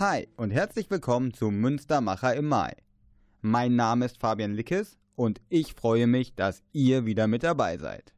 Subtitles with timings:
[0.00, 2.72] Hi und herzlich willkommen zu Münstermacher im Mai.
[3.40, 8.14] Mein Name ist Fabian Lickes und ich freue mich, dass ihr wieder mit dabei seid.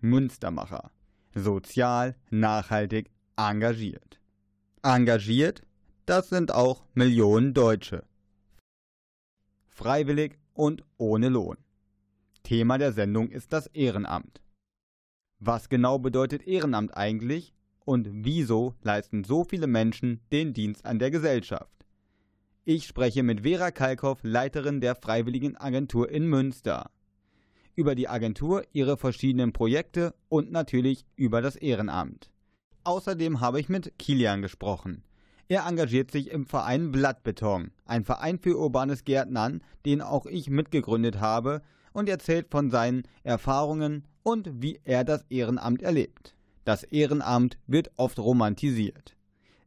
[0.00, 0.90] Münstermacher.
[1.32, 4.20] Sozial, nachhaltig, engagiert.
[4.82, 5.62] Engagiert,
[6.06, 8.02] das sind auch Millionen Deutsche.
[9.68, 11.58] Freiwillig und ohne Lohn.
[12.42, 14.42] Thema der Sendung ist das Ehrenamt.
[15.38, 17.54] Was genau bedeutet Ehrenamt eigentlich
[17.90, 21.84] und wieso leisten so viele Menschen den Dienst an der Gesellschaft?
[22.64, 26.92] Ich spreche mit Vera Kalkow, Leiterin der Freiwilligen Agentur in Münster.
[27.74, 32.30] Über die Agentur, ihre verschiedenen Projekte und natürlich über das Ehrenamt.
[32.84, 35.02] Außerdem habe ich mit Kilian gesprochen.
[35.48, 41.18] Er engagiert sich im Verein Blattbeton, ein Verein für urbanes Gärtnern, den auch ich mitgegründet
[41.18, 41.60] habe,
[41.92, 46.36] und erzählt von seinen Erfahrungen und wie er das Ehrenamt erlebt.
[46.64, 49.16] Das Ehrenamt wird oft romantisiert.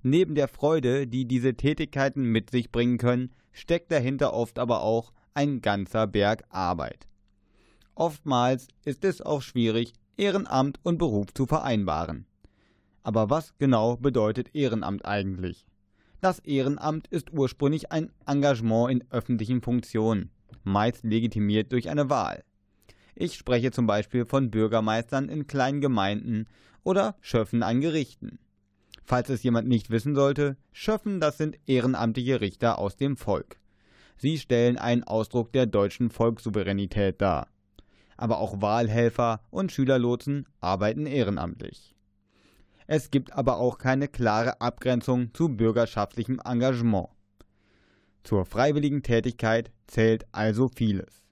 [0.02, 5.14] Neben der Freude, die diese Tätigkeiten mit sich bringen können, steckt dahinter oft aber auch
[5.34, 7.08] ein ganzer Berg Arbeit.
[7.96, 12.26] Oftmals ist es auch schwierig, Ehrenamt und Beruf zu vereinbaren.
[13.02, 15.66] Aber was genau bedeutet Ehrenamt eigentlich?
[16.22, 20.32] Das Ehrenamt ist ursprünglich ein Engagement in öffentlichen Funktionen,
[20.64, 22.44] meist legitimiert durch eine Wahl.
[23.16, 26.48] Ich spreche zum Beispiel von Bürgermeistern in kleinen Gemeinden
[26.84, 28.40] oder Schöffen an Gerichten.
[29.04, 33.58] Falls es jemand nicht wissen sollte, Schöffen, das sind ehrenamtliche Richter aus dem Volk.
[34.18, 37.48] Sie stellen einen Ausdruck der deutschen Volkssouveränität dar.
[38.16, 41.94] Aber auch Wahlhelfer und Schülerlotsen arbeiten ehrenamtlich.
[42.88, 47.10] Es gibt aber auch keine klare Abgrenzung zu bürgerschaftlichem Engagement.
[48.24, 51.23] Zur freiwilligen Tätigkeit zählt also vieles.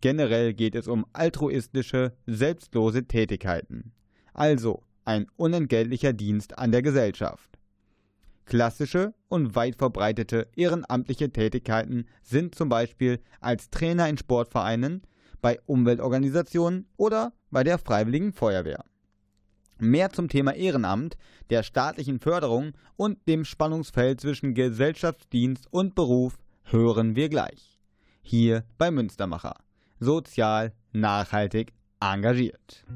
[0.00, 3.92] Generell geht es um altruistische, selbstlose Tätigkeiten,
[4.32, 7.58] also ein unentgeltlicher Dienst an der Gesellschaft.
[8.46, 15.02] Klassische und weit verbreitete ehrenamtliche Tätigkeiten sind zum Beispiel als Trainer in Sportvereinen,
[15.40, 18.84] bei Umweltorganisationen oder bei der Freiwilligen Feuerwehr.
[19.78, 21.16] Mehr zum Thema Ehrenamt,
[21.48, 27.78] der staatlichen Förderung und dem Spannungsfeld zwischen Gesellschaftsdienst und Beruf hören wir gleich.
[28.20, 29.54] Hier bei Münstermacher.
[30.02, 32.86] Sozial, nachhaltig, engagiert.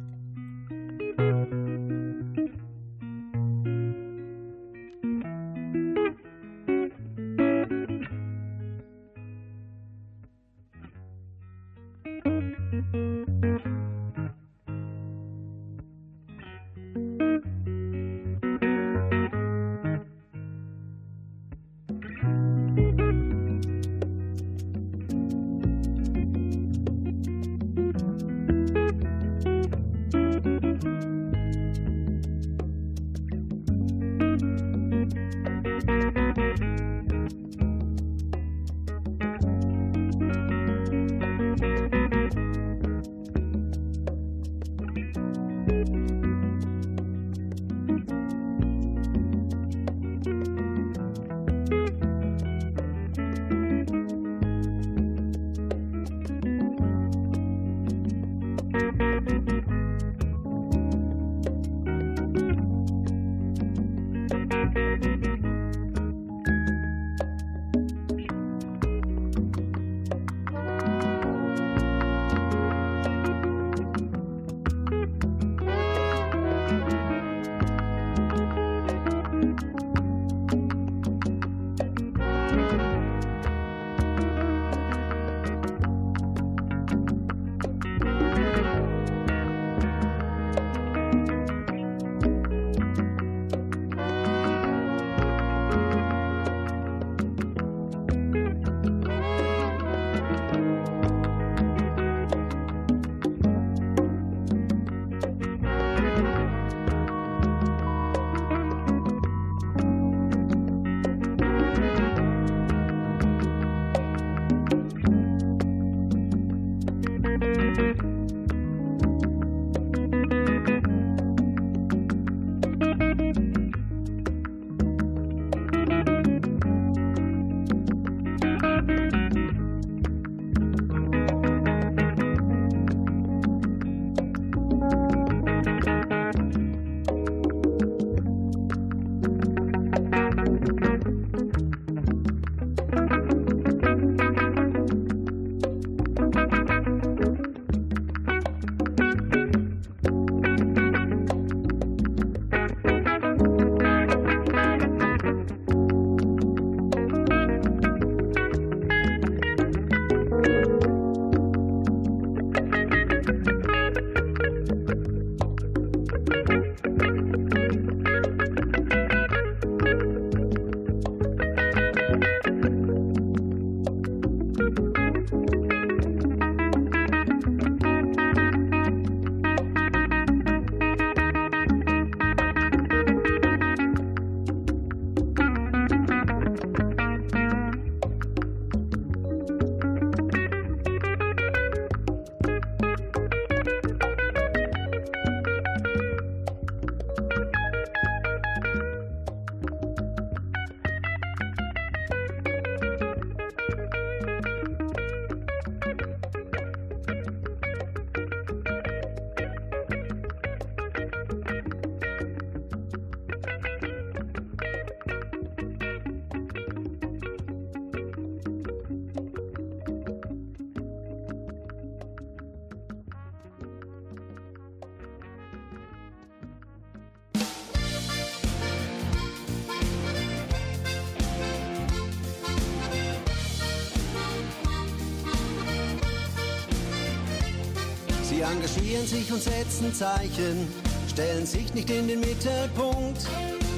[239.15, 240.67] Sich und setzen Zeichen,
[241.09, 243.21] stellen sich nicht in den Mittelpunkt,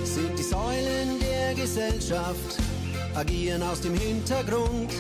[0.05, 2.57] sind die Säulen der Gesellschaft,
[3.15, 4.91] agieren aus dem Hintergrund.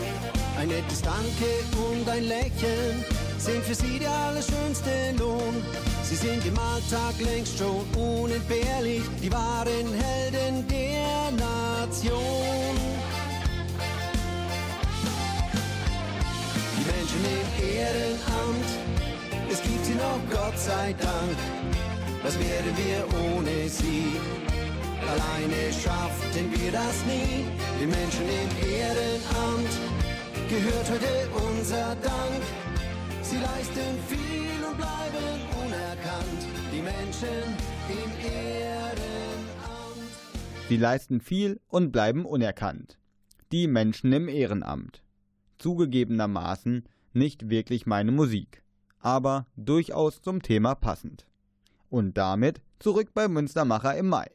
[0.59, 1.49] Ein nettes Danke
[1.91, 3.03] und ein Lächeln
[3.39, 5.65] sind für sie der allerschönste Lohn.
[6.03, 12.77] Sie sind im Alltag längst schon unentbehrlich, die wahren Helden der Nation.
[16.77, 18.86] Die Menschen im Ehrenamt,
[19.57, 21.37] es gibt sie noch, Gott sei Dank.
[22.23, 24.05] Was wären wir ohne sie?
[25.13, 27.45] Alleine schafften wir das nie.
[27.81, 28.51] Den Menschen im
[28.81, 29.75] Ehrenamt
[30.49, 31.15] gehört heute
[31.49, 32.43] unser Dank.
[33.23, 36.43] Sie leisten viel und bleiben unerkannt.
[36.73, 37.43] Die Menschen
[37.89, 39.07] im Ehrenamt.
[40.69, 42.99] Sie leisten viel und bleiben unerkannt.
[43.53, 45.03] Die Menschen im Ehrenamt.
[45.59, 48.63] Zugegebenermaßen nicht wirklich meine Musik,
[49.07, 51.29] aber durchaus zum Thema passend.
[51.91, 54.29] Und damit zurück bei Münstermacher im Mai.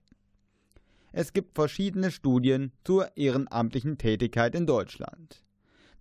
[1.11, 5.43] Es gibt verschiedene Studien zur ehrenamtlichen Tätigkeit in Deutschland.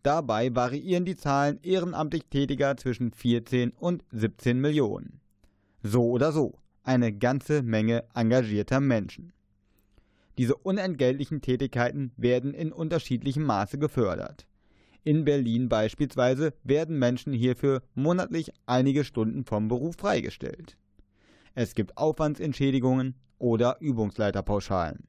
[0.04, 5.20] Dabei variieren die Zahlen ehrenamtlich Tätiger zwischen 14 und 17 Millionen.
[5.82, 9.32] So oder so, eine ganze Menge engagierter Menschen.
[10.38, 14.46] Diese unentgeltlichen Tätigkeiten werden in unterschiedlichem Maße gefördert.
[15.02, 20.76] In Berlin beispielsweise werden Menschen hierfür monatlich einige Stunden vom Beruf freigestellt.
[21.54, 25.04] Es gibt Aufwandsentschädigungen oder Übungsleiterpauschalen.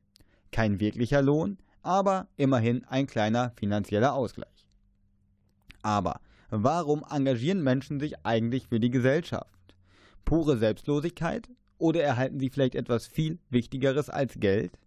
[0.52, 4.68] Kein wirklicher Lohn, aber immerhin ein kleiner finanzieller Ausgleich.
[5.82, 9.76] Aber warum engagieren Menschen sich eigentlich für die Gesellschaft?
[10.26, 11.50] Pure Selbstlosigkeit?
[11.78, 14.78] Oder erhalten sie vielleicht etwas viel Wichtigeres als Geld?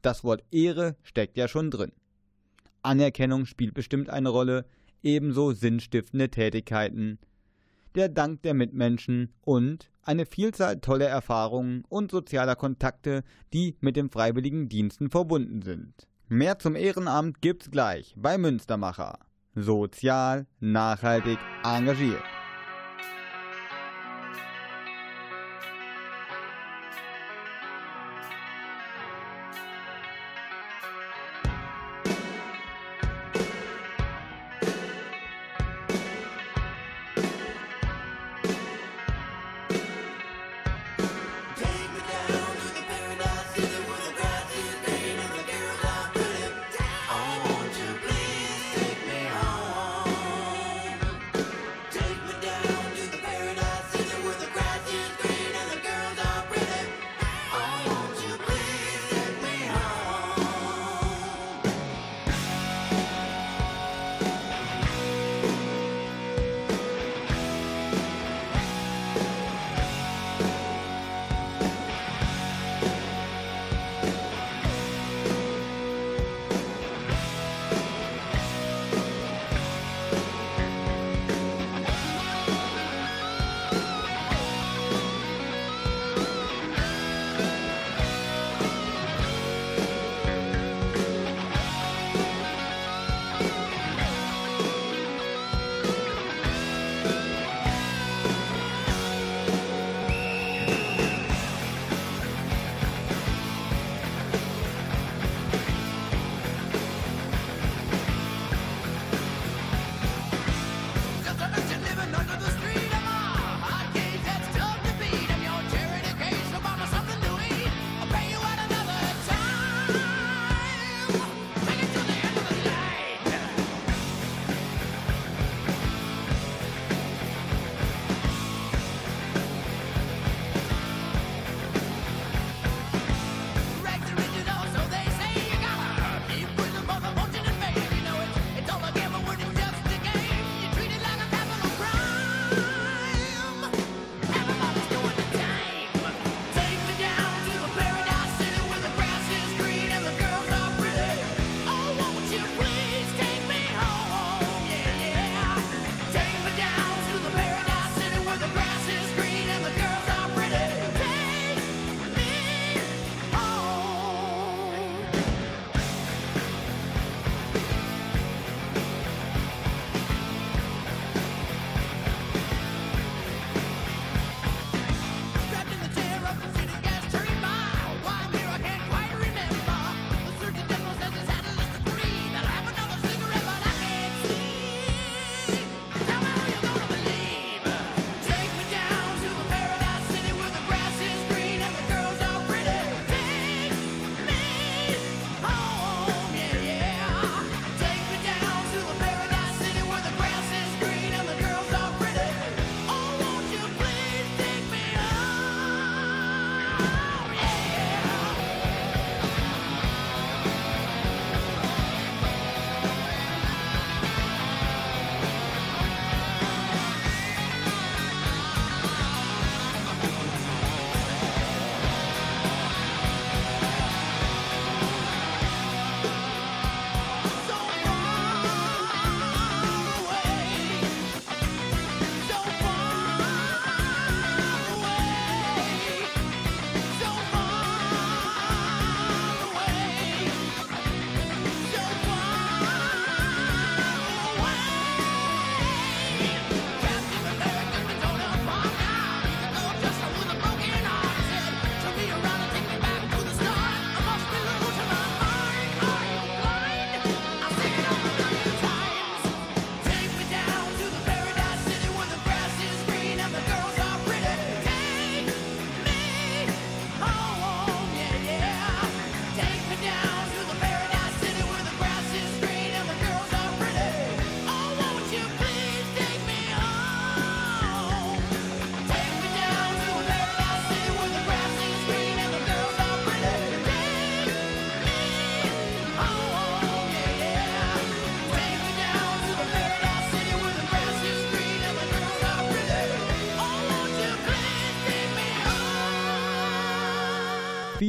[0.00, 1.92] Das Wort Ehre steckt ja schon drin.
[2.82, 4.64] Anerkennung spielt bestimmt eine Rolle,
[5.02, 7.18] ebenso sinnstiftende Tätigkeiten,
[7.94, 13.22] der Dank der Mitmenschen und eine Vielzahl toller Erfahrungen und sozialer Kontakte,
[13.52, 16.08] die mit den freiwilligen Diensten verbunden sind.
[16.28, 19.18] Mehr zum Ehrenamt gibt's gleich bei Münstermacher.
[19.54, 22.22] Sozial, nachhaltig, engagiert.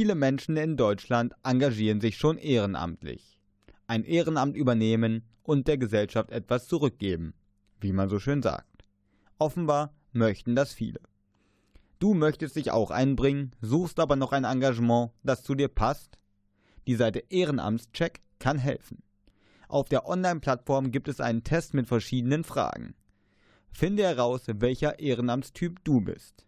[0.04, 3.40] Viele Menschen in Deutschland engagieren sich schon ehrenamtlich.
[3.86, 7.32] Ein Ehrenamt übernehmen und der Gesellschaft etwas zurückgeben,
[7.80, 8.84] wie man so schön sagt.
[9.38, 11.00] Offenbar möchten das viele.
[12.00, 16.18] Du möchtest dich auch einbringen, suchst aber noch ein Engagement, das zu dir passt?
[16.86, 19.02] Die Seite Ehrenamtscheck kann helfen.
[19.68, 22.94] Auf der Online-Plattform gibt es einen Test mit verschiedenen Fragen.
[23.72, 26.43] Finde heraus, welcher Ehrenamtstyp du bist.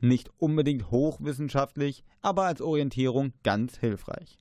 [0.00, 4.38] Nicht unbedingt hochwissenschaftlich, aber als Orientierung ganz hilfreich.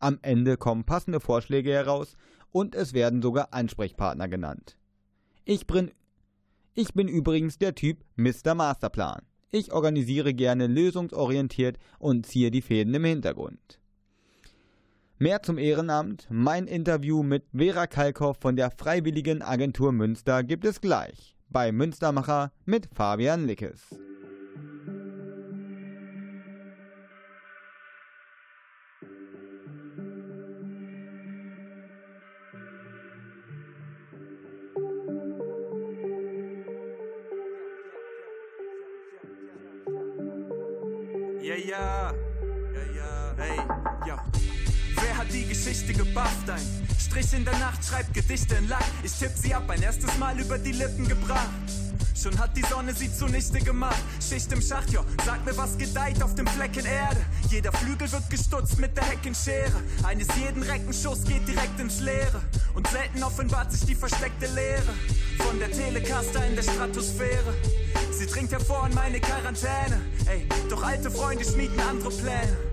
[0.00, 2.16] Am Ende kommen passende Vorschläge heraus
[2.50, 4.76] und es werden sogar Ansprechpartner genannt.
[5.44, 5.90] Ich bin,
[6.74, 8.54] ich bin übrigens der Typ Mr.
[8.54, 9.22] Masterplan.
[9.50, 13.80] Ich organisiere gerne lösungsorientiert und ziehe die Fäden im Hintergrund.
[15.18, 20.80] Mehr zum Ehrenamt, mein Interview mit Vera Kalkow von der Freiwilligen Agentur Münster gibt es
[20.80, 23.98] gleich bei Münstermacher mit Fabian Lickes.
[41.48, 42.12] Ja, ja,
[42.74, 43.56] ja, ja, hey,
[44.06, 44.22] ja.
[45.00, 46.50] Wer hat die Geschichte gebufft?
[46.50, 46.60] Ein
[46.98, 48.84] Strich in der Nacht schreibt Gedichte in Lack.
[49.02, 51.48] Ich tipp sie ab, ein erstes Mal über die Lippen gebracht.
[52.20, 54.02] Schon hat die Sonne sie zunichte gemacht.
[54.20, 57.24] Schicht im Schacht, jo, sag mir, was gedeiht auf dem Flecken Erde.
[57.48, 59.80] Jeder Flügel wird gestutzt mit der Heckenschere.
[60.02, 62.42] Eines jeden Reckenschuss geht direkt ins Leere.
[62.74, 64.94] Und selten offenbart sich die versteckte Leere.
[65.38, 67.54] Von der Telecaster in der Stratosphäre.
[68.10, 70.00] Sie dringt hervor in meine Quarantäne.
[70.26, 72.67] Ey, doch alte Freunde schmieden andere Pläne.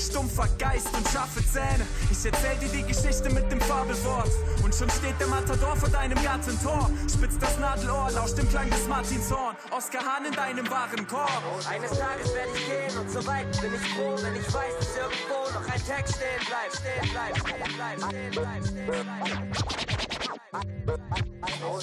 [0.00, 1.86] Stumpfer Geist und scharfe Zähne.
[2.10, 4.30] Ich erzähl dir die Geschichte mit dem Fabelwort.
[4.64, 6.90] Und schon steht der Matador vor deinem Gartentor.
[7.12, 9.56] Spitzt das Nadelohr, lauscht dem Klang des Martinshorn.
[9.70, 11.30] Oskar Hahn in deinem wahren Korb.
[11.68, 14.96] Eines Tages werde ich gehen und so weit bin ich froh, wenn ich weiß, dass
[14.96, 19.90] irgendwo noch ein Text stehen bleibt, stehen bleibt, stehen bleibt, stehen bleibt, stehen bleibt.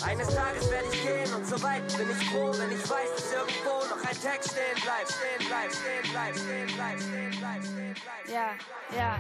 [0.04, 3.32] Eines Tages werde ich gehen und so weit bin ich froh, wenn ich weiß, dass
[3.32, 3.87] irgendwo
[4.22, 8.30] Text stehen bleibt, stehen bleibt, stehen bleibt, stehen bleibt, stehen bleibt, stehen bleibt.
[8.30, 8.52] Ja,
[8.98, 9.20] ja.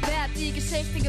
[0.00, 1.00] Wer hat die Geschichte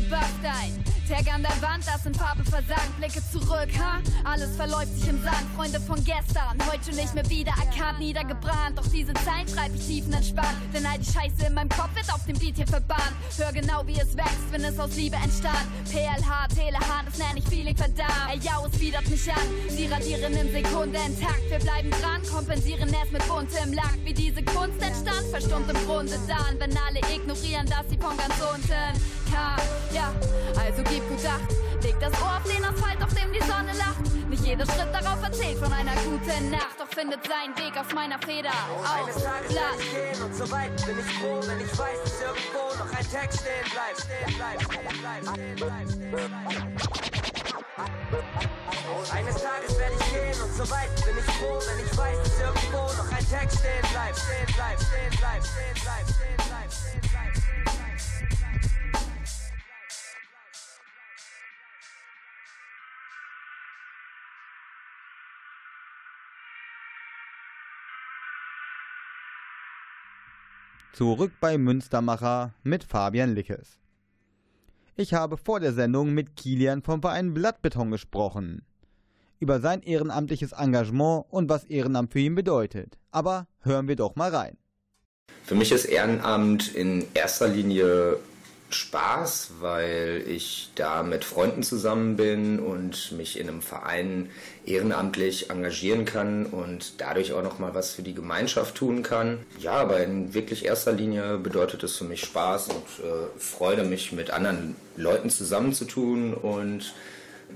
[0.43, 0.96] ein?
[1.07, 2.97] Tag an der Wand, das in Farbe versank.
[2.97, 3.99] Blicke zurück, ha?
[4.25, 5.45] Alles verläuft sich im Sand.
[5.55, 8.77] Freunde von gestern, heute nicht mehr wieder erkannt, niedergebrannt.
[8.77, 10.57] Doch diese Zeilen schreibe ich tiefenentspannt.
[10.73, 13.13] Denn all die Scheiße in meinem Kopf wird auf dem Beat hier verbannt.
[13.37, 15.63] Hör genau, wie es wächst, wenn es aus Liebe entstand.
[15.89, 18.27] PLH, Telehahn, das nenne ich Feeling verdammt.
[18.29, 19.47] Ey, ja, es widert mich an.
[19.69, 21.49] Sie radieren in Sekunden intakt.
[21.49, 23.97] Wir bleiben dran, kompensieren es mit buntem Lack.
[24.03, 26.59] Wie diese Kunst entstand, verstummt im Grunde dann.
[26.59, 29.59] Wenn alle ignorieren, dass sie von ganz unten kam.
[29.91, 30.11] Ja,
[30.59, 31.83] also gib gut Acht.
[31.83, 34.03] Leg das Ohr auf den Asphalt, auf dem die Sonne lacht.
[34.29, 38.19] Nicht jeder Schritt darauf erzählt von einer guten Nacht, doch findet seinen Weg aus meiner
[38.19, 38.49] Feder.
[38.49, 39.79] Eines Auf Tages werde Blatt.
[39.79, 43.07] ich gehen und so weit bin ich froh, wenn ich weiß, dass irgendwo noch ein
[43.09, 47.57] Text stehen bleibt, stehen bleibt, stehen bleibt, stehen bleibt, stehen bleibt.
[49.13, 52.39] Eines Tages werde ich gehen und so weit bin ich froh, wenn ich weiß, dass
[52.39, 56.56] irgendwo noch ein Text stehen bleibt, stehen bleibt, stehen bleibt, stehen bleibt, stehen bleibt,
[70.97, 73.77] Zurück bei Münstermacher mit Fabian Lickes.
[74.95, 78.65] Ich habe vor der Sendung mit Kilian vom Verein Blattbeton gesprochen.
[79.39, 82.97] Über sein ehrenamtliches Engagement und was Ehrenamt für ihn bedeutet.
[83.11, 84.57] Aber hören wir doch mal rein.
[85.43, 88.17] Für mich ist Ehrenamt in erster Linie
[88.69, 94.29] Spaß, weil ich da mit Freunden zusammen bin und mich in einem Verein
[94.65, 99.39] ehrenamtlich engagieren kann und dadurch auch noch mal was für die Gemeinschaft tun kann.
[99.59, 104.11] Ja, aber in wirklich erster Linie bedeutet es für mich Spaß und äh, Freude, mich
[104.11, 106.93] mit anderen Leuten zusammenzutun und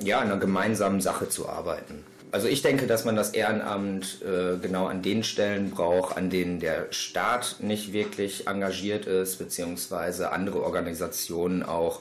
[0.01, 2.05] ja, an einer gemeinsamen Sache zu arbeiten.
[2.31, 6.59] Also ich denke, dass man das Ehrenamt äh, genau an den Stellen braucht, an denen
[6.61, 11.99] der Staat nicht wirklich engagiert ist, beziehungsweise andere Organisationen auch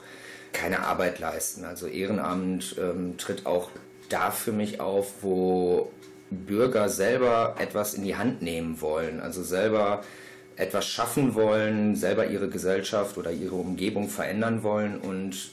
[0.52, 1.64] keine Arbeit leisten.
[1.64, 3.70] Also Ehrenamt ähm, tritt auch
[4.08, 5.90] da für mich auf, wo
[6.30, 10.02] Bürger selber etwas in die Hand nehmen wollen, also selber
[10.54, 15.50] etwas schaffen wollen, selber ihre Gesellschaft oder ihre Umgebung verändern wollen und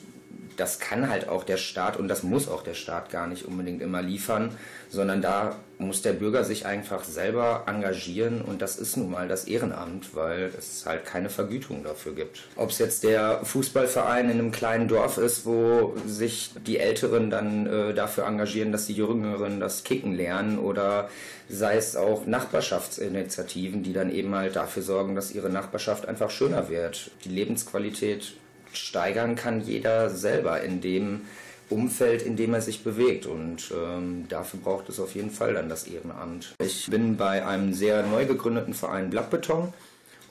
[0.58, 3.80] das kann halt auch der Staat und das muss auch der Staat gar nicht unbedingt
[3.80, 4.50] immer liefern,
[4.90, 9.44] sondern da muss der Bürger sich einfach selber engagieren und das ist nun mal das
[9.44, 12.48] Ehrenamt, weil es halt keine Vergütung dafür gibt.
[12.56, 17.66] Ob es jetzt der Fußballverein in einem kleinen Dorf ist, wo sich die Älteren dann
[17.66, 21.08] äh, dafür engagieren, dass die Jüngeren das Kicken lernen oder
[21.48, 26.68] sei es auch Nachbarschaftsinitiativen, die dann eben halt dafür sorgen, dass ihre Nachbarschaft einfach schöner
[26.68, 27.12] wird.
[27.24, 28.34] Die Lebensqualität
[28.78, 31.22] steigern kann jeder selber in dem
[31.70, 33.26] Umfeld, in dem er sich bewegt.
[33.26, 36.54] Und ähm, dafür braucht es auf jeden Fall dann das Ehrenamt.
[36.62, 39.72] Ich bin bei einem sehr neu gegründeten Verein Blattbeton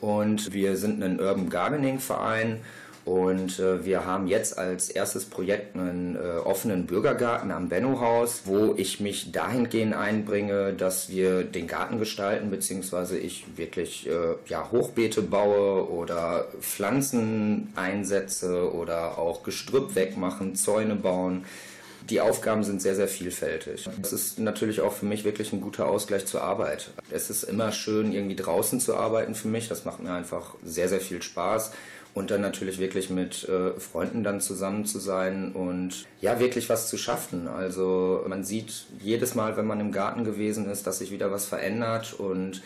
[0.00, 2.60] und wir sind ein Urban Gardening Verein
[3.08, 8.74] und äh, wir haben jetzt als erstes Projekt einen äh, offenen Bürgergarten am Benno-Haus, wo
[8.76, 15.22] ich mich dahingehend einbringe, dass wir den Garten gestalten, beziehungsweise ich wirklich äh, ja, Hochbeete
[15.22, 21.46] baue oder Pflanzen einsetze oder auch Gestrüpp wegmachen, Zäune bauen.
[22.10, 23.88] Die Aufgaben sind sehr, sehr vielfältig.
[24.02, 26.90] Das ist natürlich auch für mich wirklich ein guter Ausgleich zur Arbeit.
[27.10, 29.68] Es ist immer schön, irgendwie draußen zu arbeiten für mich.
[29.68, 31.72] Das macht mir einfach sehr, sehr viel Spaß
[32.14, 36.88] und dann natürlich wirklich mit äh, Freunden dann zusammen zu sein und ja, wirklich was
[36.88, 37.48] zu schaffen.
[37.48, 41.46] Also man sieht jedes Mal, wenn man im Garten gewesen ist, dass sich wieder was
[41.46, 42.62] verändert und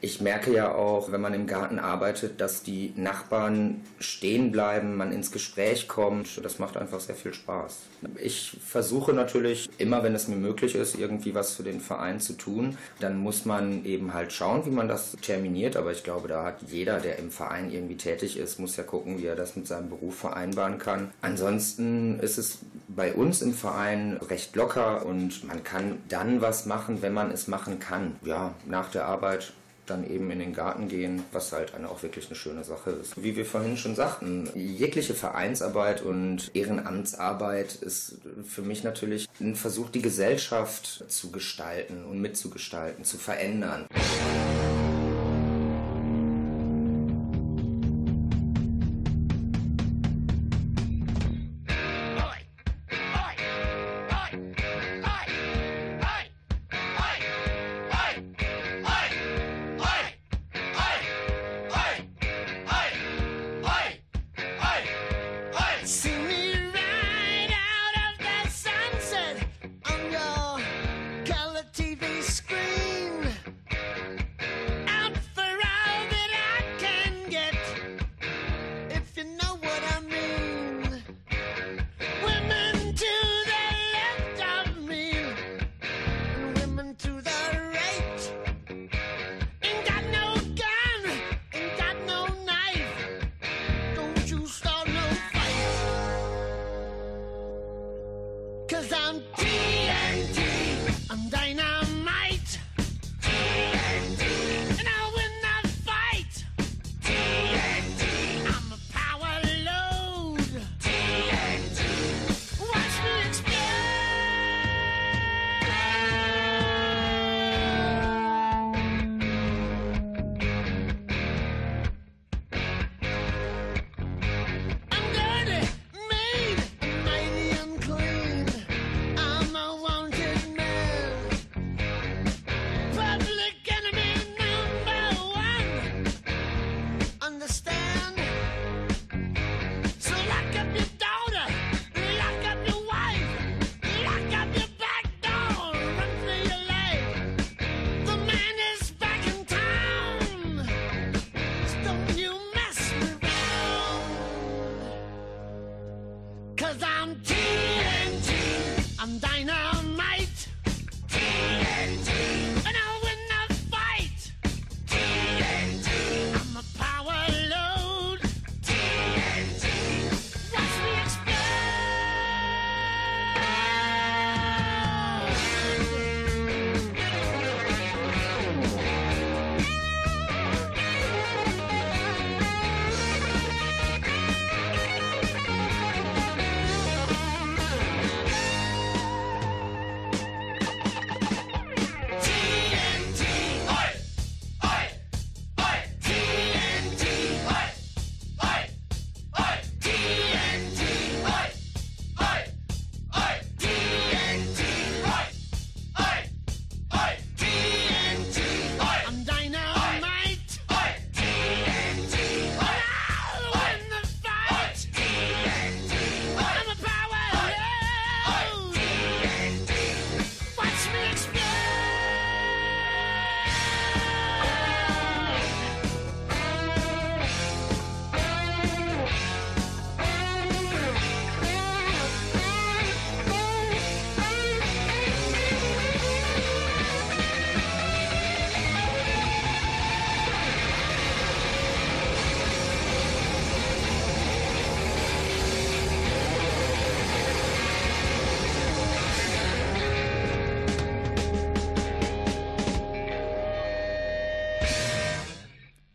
[0.00, 5.12] ich merke ja auch, wenn man im Garten arbeitet, dass die Nachbarn stehen bleiben, man
[5.12, 6.44] ins Gespräch kommt.
[6.44, 7.78] Das macht einfach sehr viel Spaß.
[8.22, 12.34] Ich versuche natürlich immer, wenn es mir möglich ist, irgendwie was für den Verein zu
[12.34, 12.76] tun.
[13.00, 15.76] Dann muss man eben halt schauen, wie man das terminiert.
[15.76, 19.18] Aber ich glaube, da hat jeder, der im Verein irgendwie tätig ist, muss ja gucken,
[19.18, 21.10] wie er das mit seinem Beruf vereinbaren kann.
[21.22, 27.02] Ansonsten ist es bei uns im Verein recht locker und man kann dann was machen,
[27.02, 28.16] wenn man es machen kann.
[28.24, 29.52] Ja, nach der Arbeit
[29.86, 33.22] dann eben in den Garten gehen, was halt eine, auch wirklich eine schöne Sache ist.
[33.22, 39.90] Wie wir vorhin schon sagten, jegliche Vereinsarbeit und Ehrenamtsarbeit ist für mich natürlich ein Versuch,
[39.90, 43.86] die Gesellschaft zu gestalten und mitzugestalten, zu verändern.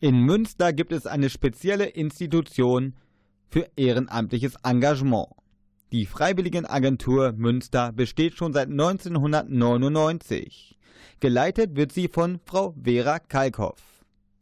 [0.04, 2.96] In Münster gibt es eine spezielle Institution
[3.50, 5.28] für ehrenamtliches Engagement.
[5.92, 10.80] Die Freiwilligenagentur Münster besteht schon seit 1999.
[11.20, 13.91] Geleitet wird sie von Frau Vera Kalkhoff.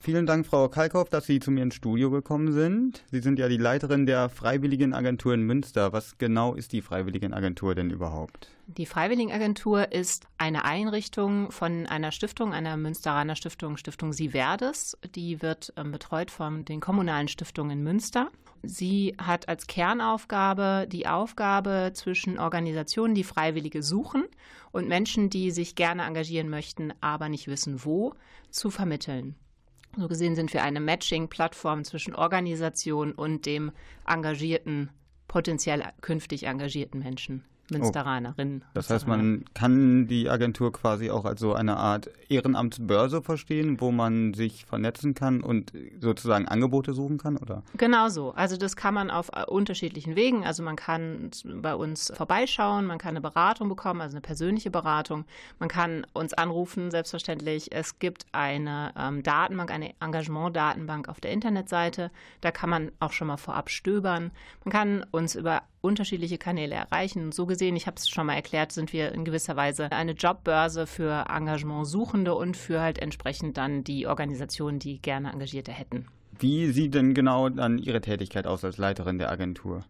[0.02, 3.04] Vielen Dank, Frau Kalkhoff, dass Sie zu mir ins Studio gekommen sind.
[3.12, 5.92] Sie sind ja die Leiterin der Freiwilligenagentur in Münster.
[5.92, 8.50] Was genau ist die Freiwilligenagentur denn überhaupt?
[8.68, 14.98] Die Freiwilligenagentur ist eine Einrichtung von einer Stiftung, einer Münsteraner Stiftung, Stiftung Sie Verdes.
[15.16, 18.30] Die wird ähm, betreut von den kommunalen Stiftungen in Münster.
[18.64, 24.24] Sie hat als Kernaufgabe die Aufgabe zwischen Organisationen, die Freiwillige suchen
[24.72, 28.14] und Menschen, die sich gerne engagieren möchten, aber nicht wissen wo,
[28.50, 29.36] zu vermitteln.
[29.98, 33.72] So gesehen sind wir eine Matching-Plattform zwischen Organisation und dem
[34.08, 34.90] engagierten,
[35.28, 37.44] potenziell künftig engagierten Menschen.
[37.72, 38.64] Münsteranerinnen.
[38.64, 38.70] Oh.
[38.74, 43.92] Das heißt, man kann die Agentur quasi auch als so eine Art Ehrenamtsbörse verstehen, wo
[43.92, 47.64] man sich vernetzen kann und sozusagen Angebote suchen kann, oder?
[47.78, 48.32] Genau so.
[48.32, 50.46] Also das kann man auf äh, unterschiedlichen Wegen.
[50.46, 55.26] Also man kann bei uns vorbeischauen, man kann eine Beratung bekommen, also eine persönliche Beratung.
[55.60, 57.72] Man kann uns anrufen, selbstverständlich.
[57.72, 62.12] Es gibt eine ähm, Datenbank, eine Engagement-Datenbank auf der Internetseite.
[62.42, 64.32] Da kann man auch schon mal vorab stöbern.
[64.64, 67.32] Man kann uns über unterschiedliche Kanäle erreichen.
[67.32, 70.88] so gesehen, ich habe es schon mal erklärt, sind wir in gewisser Weise eine Jobbörse
[70.88, 76.08] für Engagementsuchende und für halt entsprechend dann die Organisationen, die gerne Engagierte hätten.
[76.38, 79.84] Wie sieht denn genau dann Ihre Tätigkeit aus als Leiterin der Agentur?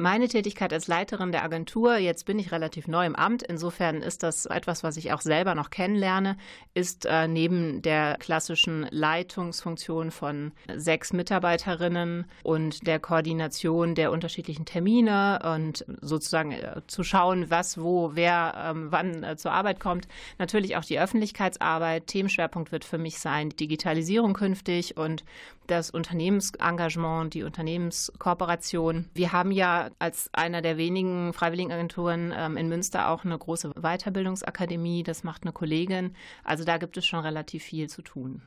[0.00, 4.22] Meine Tätigkeit als Leiterin der Agentur, jetzt bin ich relativ neu im Amt, insofern ist
[4.22, 6.38] das etwas, was ich auch selber noch kennenlerne,
[6.72, 15.40] ist äh, neben der klassischen Leitungsfunktion von sechs Mitarbeiterinnen und der Koordination der unterschiedlichen Termine
[15.54, 20.08] und sozusagen äh, zu schauen, was, wo, wer, ähm, wann äh, zur Arbeit kommt,
[20.38, 22.06] natürlich auch die Öffentlichkeitsarbeit.
[22.06, 25.24] Themenschwerpunkt wird für mich sein Digitalisierung künftig und
[25.70, 29.06] das Unternehmensengagement, die Unternehmenskooperation.
[29.14, 35.02] Wir haben ja als einer der wenigen Freiwilligenagenturen ähm, in Münster auch eine große Weiterbildungsakademie.
[35.02, 36.14] Das macht eine Kollegin.
[36.44, 38.42] Also da gibt es schon relativ viel zu tun.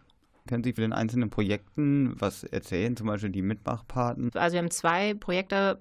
[0.45, 4.29] Können Sie für den einzelnen Projekten was erzählen, zum Beispiel die Mitmachpaten?
[4.33, 5.77] Also wir haben zwei Projekte,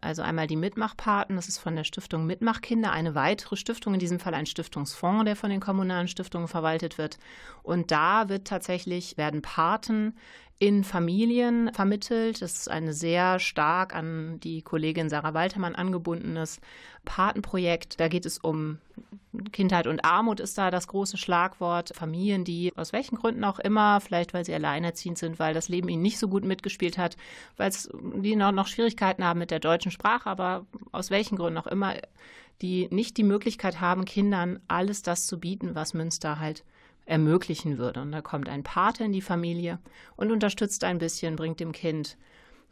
[0.00, 4.18] also einmal die Mitmachpaten, das ist von der Stiftung Mitmachkinder, eine weitere Stiftung, in diesem
[4.18, 7.18] Fall ein Stiftungsfonds, der von den kommunalen Stiftungen verwaltet wird.
[7.62, 10.14] Und da wird tatsächlich, werden Paten
[10.58, 12.40] in Familien vermittelt.
[12.40, 16.60] Das ist ein sehr stark an die Kollegin Sarah Waltermann angebundenes
[17.04, 18.00] Patenprojekt.
[18.00, 18.78] Da geht es um
[19.52, 21.92] Kindheit und Armut ist da das große Schlagwort.
[21.94, 25.90] Familien, die aus welchen Gründen auch immer, vielleicht weil sie alleinerziehend sind, weil das Leben
[25.90, 27.18] ihnen nicht so gut mitgespielt hat,
[27.58, 27.70] weil
[28.22, 31.96] die noch, noch Schwierigkeiten haben mit der deutschen Sprache, aber aus welchen Gründen auch immer,
[32.62, 36.64] die nicht die Möglichkeit haben, Kindern alles das zu bieten, was Münster halt
[37.06, 38.02] ermöglichen würde.
[38.02, 39.78] Und da kommt ein Pate in die Familie
[40.16, 42.18] und unterstützt ein bisschen, bringt dem Kind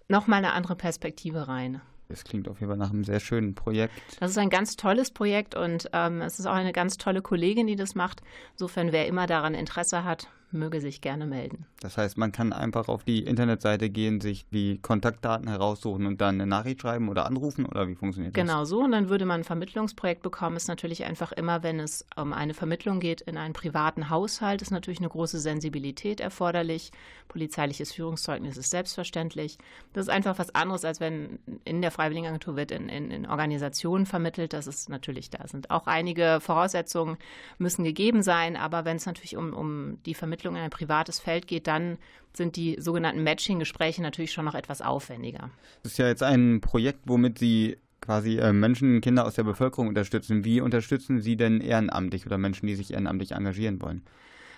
[0.09, 1.81] nochmal eine andere Perspektive rein.
[2.09, 3.95] Das klingt auf jeden Fall nach einem sehr schönen Projekt.
[4.21, 7.67] Das ist ein ganz tolles Projekt und ähm, es ist auch eine ganz tolle Kollegin,
[7.67, 8.21] die das macht.
[8.53, 11.67] Insofern, wer immer daran Interesse hat, möge sich gerne melden.
[11.81, 16.37] Das heißt, man kann einfach auf die Internetseite gehen, sich die Kontaktdaten heraussuchen und dann
[16.37, 18.41] eine Nachricht schreiben oder anrufen oder wie funktioniert das?
[18.41, 20.57] Genau so und dann würde man ein Vermittlungsprojekt bekommen.
[20.57, 24.71] Ist natürlich einfach immer, wenn es um eine Vermittlung geht in einen privaten Haushalt, ist
[24.71, 26.93] natürlich eine große Sensibilität erforderlich.
[27.29, 29.59] Polizeiliches Führungszeugnis ist selbstverständlich.
[29.93, 34.07] Das ist einfach was anderes, als wenn in der Freiwilligenagentur wird in, in, in Organisationen
[34.07, 34.53] vermittelt.
[34.53, 37.17] Das ist natürlich, da sind auch einige Voraussetzungen
[37.59, 41.21] müssen gegeben sein, aber wenn es natürlich um, um die Vermittlung Vermittlung in ein privates
[41.21, 41.99] Feld geht, dann
[42.35, 45.51] sind die sogenannten Matching-Gespräche natürlich schon noch etwas aufwendiger.
[45.83, 49.89] Das ist ja jetzt ein Projekt, womit Sie quasi äh, Menschen, Kinder aus der Bevölkerung
[49.89, 50.45] unterstützen.
[50.45, 54.03] Wie unterstützen Sie denn ehrenamtlich oder Menschen, die sich ehrenamtlich engagieren wollen?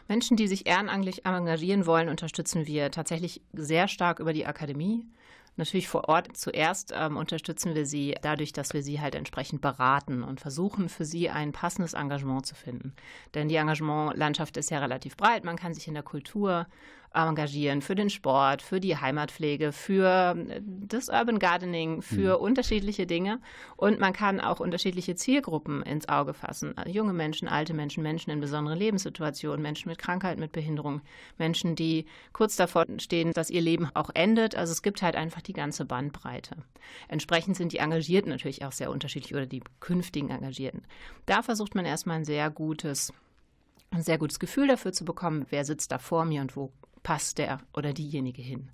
[0.08, 5.04] Menschen, die sich ehrenamtlich engagieren wollen, unterstützen wir tatsächlich sehr stark über die Akademie.
[5.56, 10.22] Natürlich vor Ort zuerst ähm, unterstützen wir sie dadurch, dass wir sie halt entsprechend beraten
[10.22, 12.94] und versuchen für sie ein passendes Engagement zu finden.
[13.34, 15.44] Denn die Engagementlandschaft ist ja relativ breit.
[15.44, 16.66] Man kann sich in der Kultur
[17.16, 22.44] engagieren, für den Sport, für die Heimatpflege, für äh, das Urban Gardening, für mhm.
[22.44, 23.40] unterschiedliche Dinge.
[23.76, 26.76] Und man kann auch unterschiedliche Zielgruppen ins Auge fassen.
[26.76, 31.00] Also junge Menschen, alte Menschen, Menschen in besonderen Lebenssituationen, Menschen mit Krankheit, mit Behinderung,
[31.38, 34.54] Menschen, die kurz davor stehen, dass ihr Leben auch endet.
[34.54, 36.56] Also es gibt halt einfach die ganze Bandbreite.
[37.08, 40.82] Entsprechend sind die Engagierten natürlich auch sehr unterschiedlich oder die künftigen Engagierten.
[41.24, 43.12] Da versucht man erstmal ein sehr gutes
[43.90, 46.72] ein sehr gutes Gefühl dafür zu bekommen, wer sitzt da vor mir und wo
[47.06, 48.68] passt der oder diejenige hin.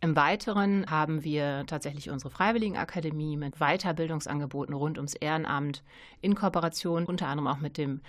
[0.00, 5.82] Im Weiteren haben wir tatsächlich unsere Freiwilligenakademie mit Weiterbildungsangeboten rund ums Ehrenamt
[6.22, 8.00] in Kooperation unter anderem auch mit dem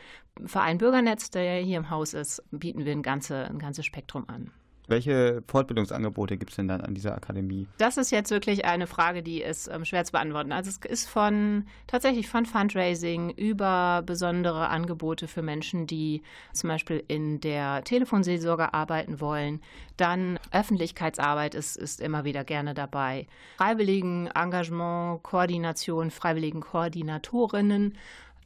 [0.45, 4.51] Verein Bürgernetz, der hier im Haus ist, bieten wir ein, ganze, ein ganzes Spektrum an.
[4.91, 7.65] Welche Fortbildungsangebote gibt es denn dann an dieser Akademie?
[7.77, 10.51] Das ist jetzt wirklich eine Frage, die ist ähm, schwer zu beantworten.
[10.51, 17.05] Also es ist von tatsächlich von Fundraising über besondere Angebote für Menschen, die zum Beispiel
[17.07, 19.61] in der Telefonseelsorge arbeiten wollen.
[19.95, 23.27] Dann Öffentlichkeitsarbeit ist, ist immer wieder gerne dabei.
[23.55, 27.97] Freiwilligen Engagement, Koordination, Freiwilligen Koordinatorinnen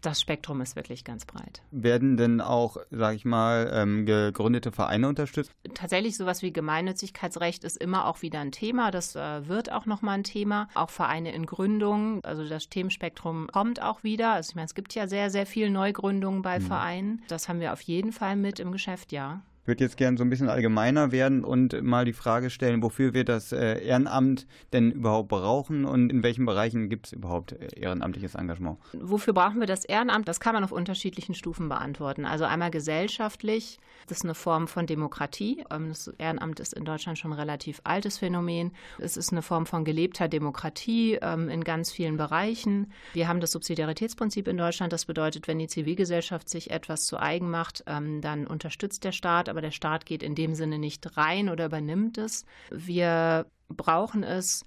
[0.05, 1.61] das Spektrum ist wirklich ganz breit.
[1.71, 5.51] Werden denn auch, sage ich mal, ähm, gegründete Vereine unterstützt?
[5.73, 8.91] Tatsächlich sowas wie Gemeinnützigkeitsrecht ist immer auch wieder ein Thema.
[8.91, 10.67] Das äh, wird auch nochmal ein Thema.
[10.75, 12.23] Auch Vereine in Gründung.
[12.23, 14.33] Also das Themenspektrum kommt auch wieder.
[14.33, 16.63] Also ich meine, es gibt ja sehr, sehr viele Neugründungen bei mhm.
[16.63, 17.21] Vereinen.
[17.27, 19.41] Das haben wir auf jeden Fall mit im Geschäft, ja.
[19.65, 23.15] Ich würde jetzt gerne so ein bisschen allgemeiner werden und mal die Frage stellen, wofür
[23.15, 27.69] wir das äh, Ehrenamt denn überhaupt brauchen und in welchen Bereichen gibt es überhaupt äh,
[27.75, 28.77] ehrenamtliches Engagement?
[28.93, 30.27] Wofür brauchen wir das Ehrenamt?
[30.27, 32.25] Das kann man auf unterschiedlichen Stufen beantworten.
[32.25, 35.63] Also einmal gesellschaftlich, das ist eine Form von Demokratie.
[35.71, 38.71] Ähm, das Ehrenamt ist in Deutschland schon ein relativ altes Phänomen.
[38.99, 42.91] Es ist eine Form von gelebter Demokratie ähm, in ganz vielen Bereichen.
[43.13, 44.93] Wir haben das Subsidiaritätsprinzip in Deutschland.
[44.93, 49.54] Das bedeutet, wenn die Zivilgesellschaft sich etwas zu eigen macht, ähm, dann unterstützt der Staat
[49.55, 52.45] aber der Staat geht in dem Sinne nicht rein oder übernimmt es.
[52.69, 54.65] Wir brauchen es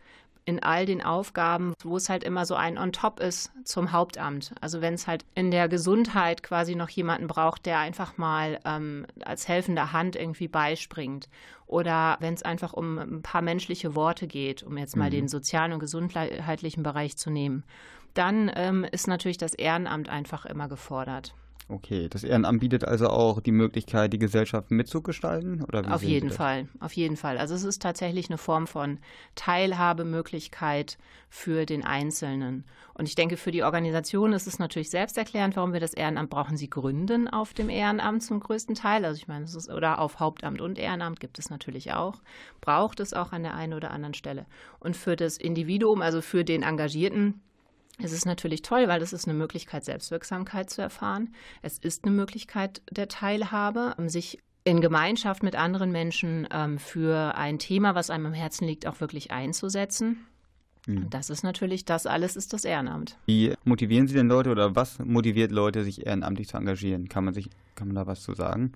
[0.49, 4.55] in all den Aufgaben, wo es halt immer so ein On-Top ist zum Hauptamt.
[4.63, 9.05] Also wenn es halt in der Gesundheit quasi noch jemanden braucht, der einfach mal ähm,
[9.27, 11.29] als helfende Hand irgendwie beispringt.
[11.67, 15.17] Oder wenn es einfach um ein paar menschliche Worte geht, um jetzt mal mhm.
[15.17, 17.63] den sozialen und gesundheitlichen Bereich zu nehmen.
[18.15, 21.35] Dann ähm, ist natürlich das Ehrenamt einfach immer gefordert.
[21.71, 25.63] Okay, das Ehrenamt bietet also auch die Möglichkeit, die Gesellschaft mitzugestalten?
[25.65, 27.37] Oder auf jeden Fall, auf jeden Fall.
[27.37, 28.99] Also es ist tatsächlich eine Form von
[29.35, 30.97] Teilhabemöglichkeit
[31.29, 32.65] für den Einzelnen.
[32.95, 36.57] Und ich denke, für die Organisation ist es natürlich selbsterklärend, warum wir das Ehrenamt brauchen.
[36.57, 39.05] Sie gründen auf dem Ehrenamt zum größten Teil.
[39.05, 42.23] Also ich meine, es ist, oder auf Hauptamt und Ehrenamt gibt es natürlich auch.
[42.63, 44.47] Braucht es auch an der einen oder anderen Stelle.
[44.81, 47.43] Und für das Individuum, also für den Engagierten,
[48.03, 51.35] es ist natürlich toll, weil es ist eine Möglichkeit, Selbstwirksamkeit zu erfahren.
[51.63, 57.35] Es ist eine Möglichkeit der Teilhabe, um sich in Gemeinschaft mit anderen Menschen ähm, für
[57.37, 60.27] ein Thema, was einem am Herzen liegt, auch wirklich einzusetzen.
[60.87, 61.11] Mhm.
[61.11, 63.19] Das ist natürlich, das alles ist das Ehrenamt.
[63.27, 67.09] Wie motivieren Sie denn Leute oder was motiviert Leute, sich ehrenamtlich zu engagieren?
[67.09, 68.73] Kann man sich, kann man da was zu sagen?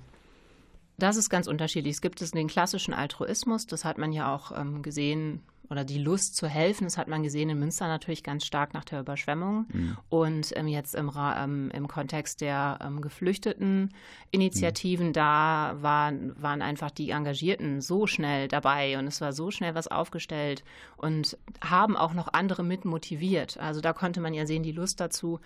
[0.98, 1.94] Das ist ganz unterschiedlich.
[1.94, 5.98] Es gibt es den klassischen Altruismus, das hat man ja auch ähm, gesehen oder die
[5.98, 9.66] Lust zu helfen, das hat man gesehen in Münster natürlich ganz stark nach der Überschwemmung.
[9.72, 9.96] Mhm.
[10.10, 13.88] Und ähm, jetzt im, ähm, im Kontext der ähm, geflüchteten
[14.30, 15.12] Initiativen, mhm.
[15.14, 19.88] da waren, waren einfach die Engagierten so schnell dabei und es war so schnell was
[19.88, 20.62] aufgestellt
[20.96, 23.58] und haben auch noch andere mit motiviert.
[23.58, 25.40] Also da konnte man ja sehen, die Lust dazu,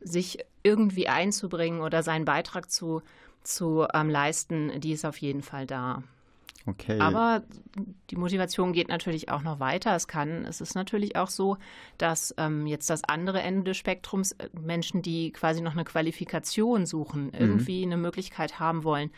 [0.00, 3.02] sich irgendwie einzubringen oder seinen Beitrag zu,
[3.42, 6.02] zu ähm, leisten, die ist auf jeden Fall da.
[6.66, 7.00] Okay.
[7.00, 7.42] Aber
[8.10, 9.96] die Motivation geht natürlich auch noch weiter.
[9.96, 11.56] Es kann, es ist natürlich auch so,
[11.98, 16.86] dass ähm, jetzt das andere Ende des Spektrums äh, Menschen, die quasi noch eine Qualifikation
[16.86, 17.32] suchen, mhm.
[17.34, 19.10] irgendwie eine Möglichkeit haben wollen,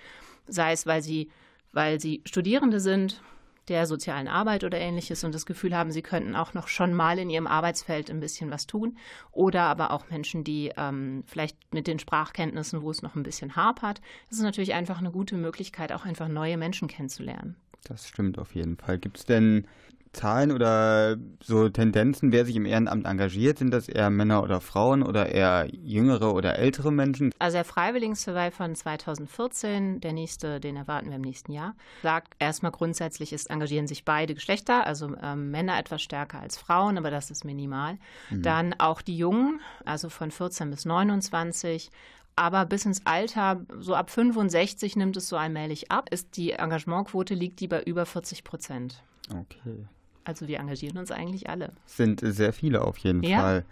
[0.47, 1.31] sei es, weil sie,
[1.73, 3.23] weil sie Studierende sind,
[3.69, 7.19] der sozialen Arbeit oder ähnliches und das Gefühl haben, sie könnten auch noch schon mal
[7.19, 8.97] in ihrem Arbeitsfeld ein bisschen was tun.
[9.33, 13.57] Oder aber auch Menschen, die ähm, vielleicht mit den Sprachkenntnissen, wo es noch ein bisschen
[13.57, 14.01] hapert.
[14.29, 17.57] Das ist natürlich einfach eine gute Möglichkeit, auch einfach neue Menschen kennenzulernen.
[17.85, 18.99] Das stimmt auf jeden Fall.
[18.99, 19.67] Gibt es denn
[20.15, 23.59] Zahlen oder so Tendenzen, wer sich im Ehrenamt engagiert?
[23.59, 27.33] Sind das eher Männer oder Frauen oder eher jüngere oder ältere Menschen?
[27.39, 32.73] Also der Freiwilligen-Survey von 2014, der nächste, den erwarten wir im nächsten Jahr, sagt erstmal
[32.73, 37.31] grundsätzlich, es engagieren sich beide Geschlechter, also ähm, Männer etwas stärker als Frauen, aber das
[37.31, 37.99] ist minimal.
[38.31, 38.43] Mhm.
[38.43, 41.91] Dann auch die Jungen, also von 14 bis 29,
[42.37, 47.35] aber bis ins Alter, so ab 65 nimmt es so allmählich ab, ist die Engagementquote
[47.35, 49.03] liegt die bei über 40 Prozent.
[49.31, 49.87] Okay.
[50.25, 51.73] Also wir engagieren uns eigentlich alle.
[51.87, 53.41] Sind sehr viele auf jeden ja.
[53.41, 53.65] Fall.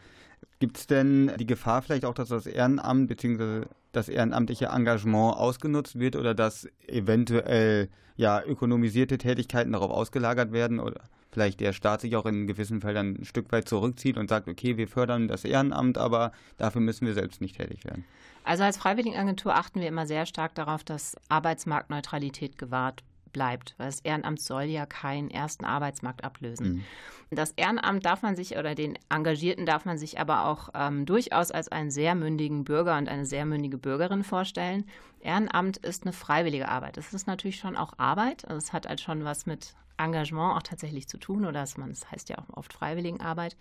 [0.58, 3.66] Gibt es denn die Gefahr vielleicht auch, dass das Ehrenamt bzw.
[3.92, 11.00] das ehrenamtliche Engagement ausgenutzt wird oder dass eventuell ja ökonomisierte Tätigkeiten darauf ausgelagert werden oder
[11.32, 14.76] vielleicht der Staat sich auch in gewissen Feldern ein Stück weit zurückzieht und sagt, okay,
[14.76, 18.04] wir fördern das Ehrenamt, aber dafür müssen wir selbst nicht tätig werden?
[18.44, 24.00] Also als Freiwilligenagentur achten wir immer sehr stark darauf, dass Arbeitsmarktneutralität gewahrt bleibt, weil das
[24.00, 26.74] Ehrenamt soll ja keinen ersten Arbeitsmarkt ablösen.
[26.74, 26.84] Mhm.
[27.30, 31.50] Das Ehrenamt darf man sich oder den Engagierten darf man sich aber auch ähm, durchaus
[31.50, 34.84] als einen sehr mündigen Bürger und eine sehr mündige Bürgerin vorstellen.
[35.20, 36.96] Ehrenamt ist eine freiwillige Arbeit.
[36.96, 38.44] Das ist natürlich schon auch Arbeit.
[38.44, 42.10] Also es hat halt schon was mit Engagement auch tatsächlich zu tun oder es das
[42.10, 43.56] heißt ja auch oft Freiwilligenarbeit.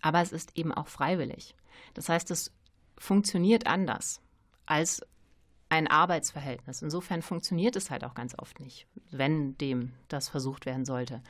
[0.00, 1.56] Aber es ist eben auch freiwillig.
[1.94, 2.52] Das heißt, es
[2.98, 4.20] funktioniert anders
[4.66, 5.04] als
[5.68, 6.82] ein Arbeitsverhältnis.
[6.82, 11.22] Insofern funktioniert es halt auch ganz oft nicht, wenn dem das versucht werden sollte.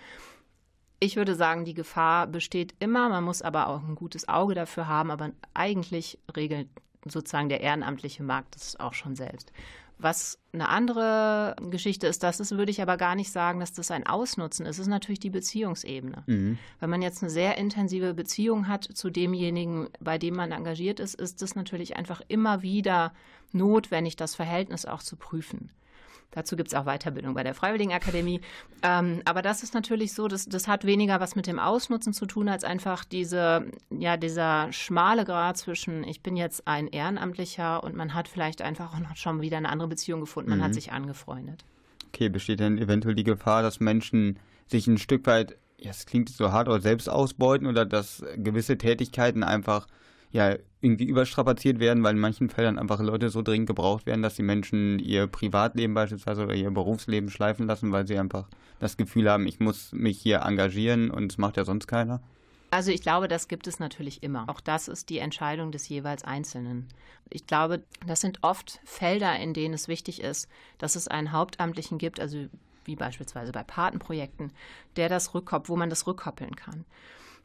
[1.00, 4.88] Ich würde sagen, die Gefahr besteht immer, man muss aber auch ein gutes Auge dafür
[4.88, 6.68] haben, aber eigentlich regelt
[7.04, 9.52] sozusagen der ehrenamtliche Markt das auch schon selbst.
[9.98, 13.90] Was eine andere Geschichte ist, das ist, würde ich aber gar nicht sagen, dass das
[13.90, 14.76] ein Ausnutzen ist.
[14.76, 16.22] Es ist natürlich die Beziehungsebene.
[16.26, 16.58] Mhm.
[16.78, 21.14] Wenn man jetzt eine sehr intensive Beziehung hat zu demjenigen, bei dem man engagiert ist,
[21.14, 23.12] ist es natürlich einfach immer wieder
[23.52, 25.70] notwendig, das Verhältnis auch zu prüfen.
[26.30, 28.40] Dazu gibt es auch Weiterbildung bei der Freiwilligenakademie.
[28.82, 32.26] Ähm, aber das ist natürlich so, das, das hat weniger was mit dem Ausnutzen zu
[32.26, 37.96] tun, als einfach diese, ja, dieser schmale Grad zwischen, ich bin jetzt ein Ehrenamtlicher und
[37.96, 40.64] man hat vielleicht einfach auch noch schon wieder eine andere Beziehung gefunden, man mhm.
[40.64, 41.64] hat sich angefreundet.
[42.08, 46.28] Okay, besteht denn eventuell die Gefahr, dass Menschen sich ein Stück weit, ja, es klingt
[46.28, 49.86] so hart, aber selbst ausbeuten oder dass gewisse Tätigkeiten einfach
[50.30, 54.34] ja irgendwie überstrapaziert werden, weil in manchen Feldern einfach Leute so dringend gebraucht werden, dass
[54.34, 58.48] die Menschen ihr Privatleben beispielsweise oder ihr Berufsleben schleifen lassen, weil sie einfach
[58.78, 62.20] das Gefühl haben, ich muss mich hier engagieren und es macht ja sonst keiner?
[62.70, 64.48] Also ich glaube, das gibt es natürlich immer.
[64.48, 66.86] Auch das ist die Entscheidung des jeweils Einzelnen.
[67.30, 71.98] Ich glaube, das sind oft Felder, in denen es wichtig ist, dass es einen Hauptamtlichen
[71.98, 72.46] gibt, also
[72.84, 74.52] wie beispielsweise bei Patenprojekten,
[74.96, 76.84] der das rückkoppelt, wo man das rückkoppeln kann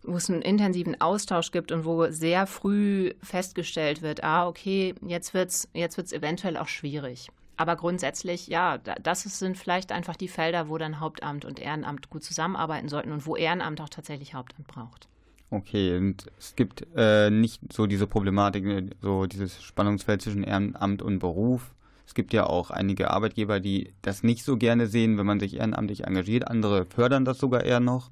[0.04, 5.34] wo es einen intensiven Austausch gibt und wo sehr früh festgestellt wird, ah, okay, jetzt
[5.34, 7.30] wird es jetzt wird's eventuell auch schwierig.
[7.56, 12.24] Aber grundsätzlich, ja, das sind vielleicht einfach die Felder, wo dann Hauptamt und Ehrenamt gut
[12.24, 15.08] zusammenarbeiten sollten und wo Ehrenamt auch tatsächlich Hauptamt braucht.
[15.52, 21.20] Okay, und es gibt äh, nicht so diese Problematik, so dieses Spannungsfeld zwischen Ehrenamt und
[21.20, 21.76] Beruf.
[22.08, 25.58] Es gibt ja auch einige Arbeitgeber, die das nicht so gerne sehen, wenn man sich
[25.58, 26.48] ehrenamtlich engagiert.
[26.48, 28.10] Andere fördern das sogar eher noch.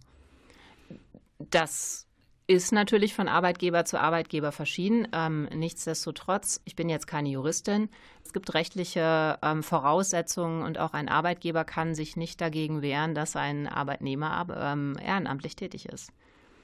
[1.50, 2.08] Das
[2.48, 5.08] ist natürlich von Arbeitgeber zu Arbeitgeber verschieden.
[5.14, 7.90] Ähm, nichtsdestotrotz, ich bin jetzt keine Juristin.
[8.26, 13.36] Es gibt rechtliche ähm, Voraussetzungen und auch ein Arbeitgeber kann sich nicht dagegen wehren, dass
[13.36, 16.12] ein Arbeitnehmer ähm, ehrenamtlich tätig ist.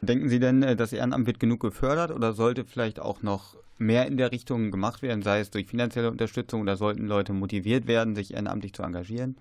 [0.01, 4.07] Denken Sie denn, äh, das Ehrenamt wird genug gefördert oder sollte vielleicht auch noch mehr
[4.07, 8.15] in der Richtung gemacht werden, sei es durch finanzielle Unterstützung oder sollten Leute motiviert werden,
[8.15, 9.37] sich ehrenamtlich zu engagieren?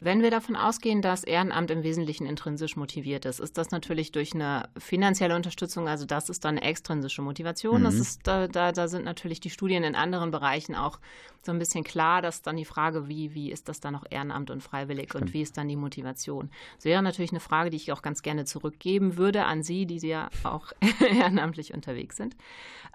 [0.00, 4.34] Wenn wir davon ausgehen, dass Ehrenamt im Wesentlichen intrinsisch motiviert ist, ist das natürlich durch
[4.34, 7.80] eine finanzielle Unterstützung, also das ist dann eine extrinsische Motivation.
[7.80, 7.84] Mhm.
[7.84, 10.98] Das ist, da, da, da, sind natürlich die Studien in anderen Bereichen auch
[11.42, 14.50] so ein bisschen klar, dass dann die Frage, wie, wie ist das dann noch Ehrenamt
[14.50, 15.24] und freiwillig Stimmt.
[15.24, 16.50] und wie ist dann die Motivation?
[16.76, 19.98] Das wäre natürlich eine Frage, die ich auch ganz gerne zurückgeben würde an Sie, die
[19.98, 22.36] Sie ja auch ehrenamtlich unterwegs sind.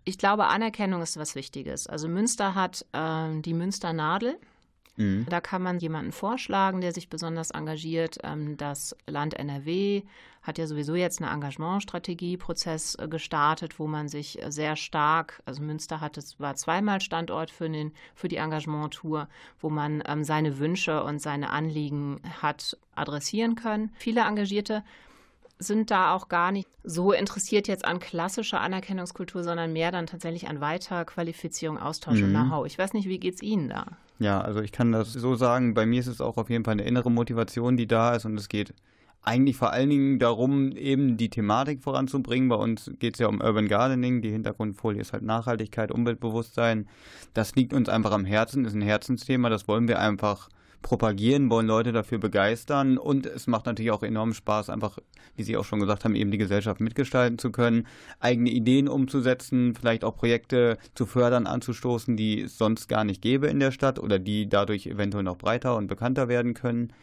[0.04, 1.88] Ich glaube, Anerkennung ist was Wichtiges.
[1.88, 4.38] Also Münster hat äh, die Münsternadel.
[4.98, 5.26] Mhm.
[5.30, 8.18] Da kann man jemanden vorschlagen, der sich besonders engagiert.
[8.24, 10.04] Ähm, das Land NRW
[10.42, 16.02] hat ja sowieso jetzt einen Engagementstrategieprozess äh, gestartet, wo man sich sehr stark, also Münster
[16.02, 19.30] hat es war zweimal Standort für, den, für die Engagementtour,
[19.60, 23.92] wo man ähm, seine Wünsche und seine Anliegen hat adressieren können.
[23.96, 24.84] Viele Engagierte
[25.60, 30.48] sind da auch gar nicht so interessiert jetzt an klassischer Anerkennungskultur, sondern mehr dann tatsächlich
[30.48, 32.24] an Weiterqualifizierung, Austausch mhm.
[32.24, 32.66] und Know-how.
[32.66, 33.86] Ich weiß nicht, wie geht es Ihnen da?
[34.22, 36.74] Ja, also ich kann das so sagen, bei mir ist es auch auf jeden Fall
[36.74, 38.72] eine innere Motivation, die da ist und es geht
[39.24, 42.48] eigentlich vor allen Dingen darum, eben die Thematik voranzubringen.
[42.48, 44.22] Bei uns geht es ja um Urban Gardening.
[44.22, 46.88] Die Hintergrundfolie ist halt Nachhaltigkeit, Umweltbewusstsein.
[47.34, 49.50] Das liegt uns einfach am Herzen, ist ein Herzensthema.
[49.50, 50.50] Das wollen wir einfach
[50.82, 54.98] propagieren, wollen Leute dafür begeistern und es macht natürlich auch enorm Spaß, einfach,
[55.36, 57.88] wie Sie auch schon gesagt haben, eben die Gesellschaft mitgestalten zu können,
[58.20, 63.48] eigene Ideen umzusetzen, vielleicht auch Projekte zu fördern, anzustoßen, die es sonst gar nicht gäbe
[63.48, 66.94] in der Stadt oder die dadurch eventuell noch breiter und bekannter werden können.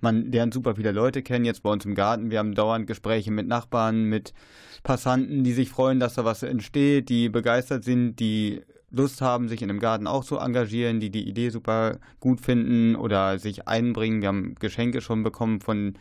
[0.00, 2.32] Man lernt super viele Leute kennen, jetzt bei uns im Garten.
[2.32, 4.34] Wir haben dauernd Gespräche mit Nachbarn, mit
[4.82, 8.62] Passanten, die sich freuen, dass da was entsteht, die begeistert sind, die
[8.92, 12.94] Lust haben, sich in einem Garten auch zu engagieren, die die Idee super gut finden
[12.94, 14.20] oder sich einbringen.
[14.20, 15.94] Wir haben Geschenke schon bekommen von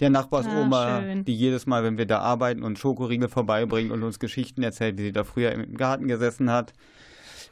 [0.00, 4.18] der Nachbarsoma, ah, die jedes Mal, wenn wir da arbeiten, uns Schokoriegel vorbeibringt und uns
[4.18, 6.72] Geschichten erzählt, wie sie da früher im Garten gesessen hat.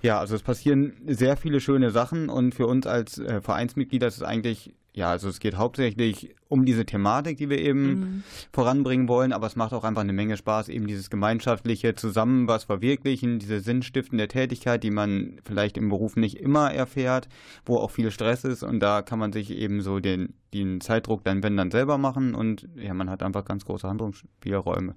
[0.03, 4.19] Ja, also es passieren sehr viele schöne Sachen und für uns als äh, Vereinsmitglieder ist
[4.19, 8.23] es eigentlich ja, also es geht hauptsächlich um diese Thematik, die wir eben mhm.
[8.53, 12.63] voranbringen wollen, aber es macht auch einfach eine Menge Spaß, eben dieses gemeinschaftliche Zusammen was
[12.65, 17.29] verwirklichen, diese sinnstiftende Tätigkeit, die man vielleicht im Beruf nicht immer erfährt,
[17.67, 21.25] wo auch viel Stress ist und da kann man sich eben so den, den Zeitdruck
[21.25, 24.95] dann, wenn dann selber machen und ja, man hat einfach ganz große Handlungsspielräume.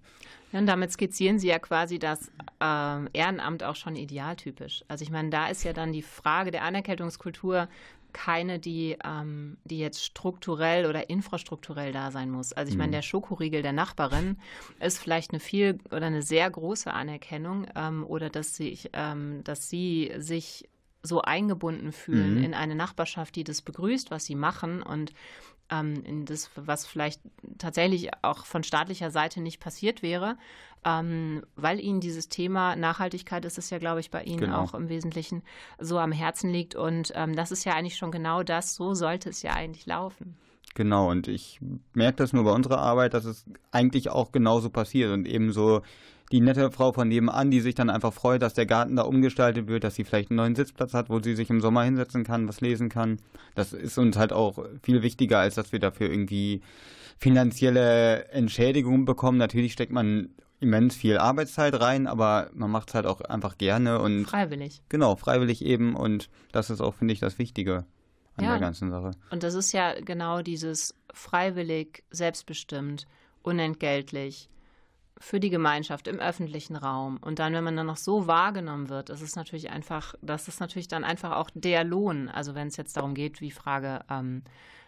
[0.52, 2.32] Ja, und damit skizzieren Sie ja quasi das
[2.62, 4.86] äh, Ehrenamt auch schon idealtypisch.
[4.88, 7.68] Also ich meine, da ist ja dann die Frage der Anerkennungskultur
[8.18, 12.52] keine, die, ähm, die jetzt strukturell oder infrastrukturell da sein muss.
[12.52, 12.94] Also ich meine, mhm.
[12.94, 14.38] der Schokoriegel der Nachbarin
[14.80, 19.70] ist vielleicht eine viel oder eine sehr große Anerkennung ähm, oder dass sie, ähm, dass
[19.70, 20.68] sie sich
[21.04, 22.44] so eingebunden fühlen Mhm.
[22.44, 25.14] in eine Nachbarschaft, die das begrüßt, was sie machen und
[25.70, 27.22] ähm, in das, was vielleicht
[27.58, 30.38] tatsächlich auch von staatlicher Seite nicht passiert wäre,
[30.86, 34.62] ähm, weil ihnen dieses Thema Nachhaltigkeit ist es ja, glaube ich, bei Ihnen Genau.
[34.62, 35.44] auch im Wesentlichen
[35.80, 36.76] so am Herzen liegt.
[36.76, 40.38] Und ähm, das ist ja eigentlich schon genau das, so sollte es ja eigentlich laufen.
[40.76, 41.60] Genau, und ich
[41.94, 45.82] merke das nur bei unserer Arbeit, dass es eigentlich auch genauso passiert und eben so
[46.32, 49.68] die nette Frau von nebenan, die sich dann einfach freut, dass der Garten da umgestaltet
[49.68, 52.48] wird, dass sie vielleicht einen neuen Sitzplatz hat, wo sie sich im Sommer hinsetzen kann,
[52.50, 53.18] was lesen kann.
[53.56, 56.62] Das ist uns halt auch viel wichtiger, als dass wir dafür irgendwie
[57.18, 59.38] finanzielle Entschädigungen bekommen.
[59.38, 64.00] Natürlich steckt man immens viel Arbeitszeit rein, aber man macht es halt auch einfach gerne
[64.00, 64.82] und Freiwillig.
[64.90, 67.86] genau, freiwillig eben und das ist auch, finde ich, das Wichtige
[68.38, 68.52] an Ja.
[68.52, 69.12] der ganzen Sache.
[69.30, 73.06] Und das ist ja genau dieses freiwillig, selbstbestimmt,
[73.44, 74.50] unentgeltlich
[75.20, 77.18] für die Gemeinschaft im öffentlichen Raum.
[77.22, 80.60] Und dann, wenn man dann noch so wahrgenommen wird, das ist natürlich einfach, das ist
[80.60, 82.30] natürlich dann einfach auch der Lohn.
[82.30, 84.44] Also wenn es jetzt darum geht, wie Frage, ähm,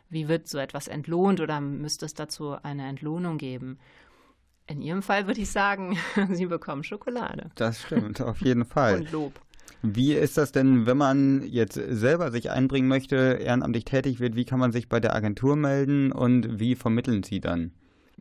[0.09, 3.80] wie wird so etwas entlohnt oder müsste es dazu eine Entlohnung geben?
[4.67, 5.97] In Ihrem Fall würde ich sagen,
[6.32, 8.99] Sie bekommen Schokolade Das stimmt, auf jeden Fall.
[8.99, 9.39] und Lob.
[9.82, 14.43] Wie ist das denn, wenn man jetzt selber sich einbringen möchte, ehrenamtlich tätig wird, wie
[14.43, 17.71] kann man sich bei der Agentur melden und wie vermitteln Sie dann?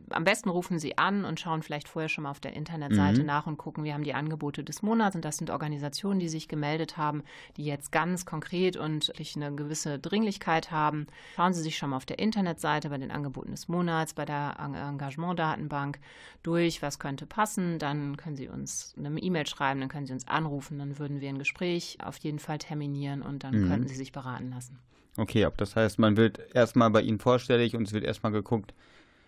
[0.09, 3.25] Am besten rufen Sie an und schauen vielleicht vorher schon mal auf der Internetseite Mhm.
[3.27, 6.47] nach und gucken, wir haben die Angebote des Monats und das sind Organisationen, die sich
[6.47, 7.23] gemeldet haben,
[7.57, 11.07] die jetzt ganz konkret und eine gewisse Dringlichkeit haben.
[11.35, 14.55] Schauen Sie sich schon mal auf der Internetseite bei den Angeboten des Monats, bei der
[14.59, 15.99] Eng- Engagementdatenbank
[16.43, 17.79] durch, was könnte passen.
[17.79, 21.29] Dann können Sie uns eine E-Mail schreiben, dann können Sie uns anrufen, dann würden wir
[21.29, 23.67] ein Gespräch auf jeden Fall terminieren und dann Mhm.
[23.67, 24.79] könnten Sie sich beraten lassen.
[25.17, 28.73] Okay, ab das heißt, man wird erstmal bei Ihnen vorstellig und es wird erstmal geguckt,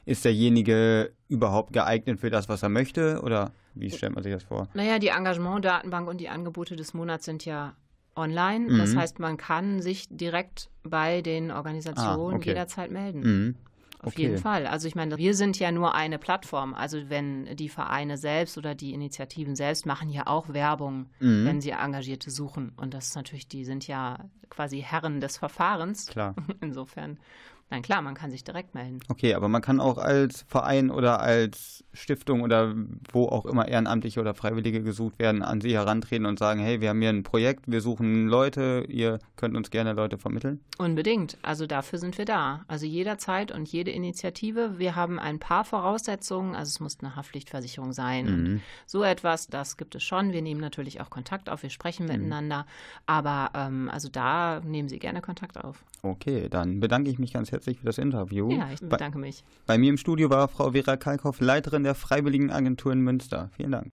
[0.05, 4.43] ist derjenige überhaupt geeignet für das, was er möchte oder wie stellt man sich das
[4.43, 4.67] vor?
[4.73, 7.75] Naja, die Engagementdatenbank und die Angebote des Monats sind ja
[8.15, 8.77] online.
[8.77, 8.99] Das Mhm.
[8.99, 12.49] heißt, man kann sich direkt bei den Organisationen Ah, okay.
[12.49, 13.19] jederzeit melden.
[13.21, 13.55] Mhm.
[14.03, 14.23] Auf okay.
[14.23, 14.65] jeden Fall.
[14.65, 16.73] Also ich meine, wir sind ja nur eine Plattform.
[16.73, 21.45] Also wenn die Vereine selbst oder die Initiativen selbst machen ja auch Werbung, Mhm.
[21.45, 22.71] wenn sie Engagierte suchen.
[22.77, 24.17] Und das ist natürlich, die sind ja
[24.49, 26.07] quasi Herren des Verfahrens.
[26.07, 26.33] Klar.
[26.61, 27.19] Insofern,
[27.71, 28.99] nein klar, man kann sich direkt melden.
[29.09, 32.73] Okay, aber man kann auch als Verein oder als Stiftung oder
[33.11, 36.89] wo auch immer Ehrenamtliche oder Freiwillige gesucht werden, an Sie herantreten und sagen, hey, wir
[36.89, 40.59] haben hier ein Projekt, wir suchen Leute, ihr könnt uns gerne Leute vermitteln.
[40.77, 41.37] Unbedingt.
[41.41, 42.63] Also dafür sind wir da.
[42.67, 44.77] Also jederzeit und jede Initiative.
[44.77, 46.55] Wir haben ein paar Voraussetzungen.
[46.55, 48.25] Also es muss eine Haftpflichtversicherung sein.
[48.25, 48.61] Mhm.
[48.85, 50.31] So etwas, das gibt es schon.
[50.31, 51.63] Wir nehmen natürlich auch Kontakt auf.
[51.63, 52.11] Wir sprechen Mhm.
[52.13, 52.65] miteinander.
[53.05, 55.83] Aber ähm, also da nehmen Sie gerne Kontakt auf.
[56.03, 58.51] Okay, dann bedanke ich mich ganz herzlich für das Interview.
[58.51, 59.43] Ja, ich bei, bedanke mich.
[59.65, 63.49] bei mir im Studio war Frau Vera Kalkhoff, Leiterin der Freiwilligen Agentur in Münster.
[63.55, 63.91] Vielen Dank.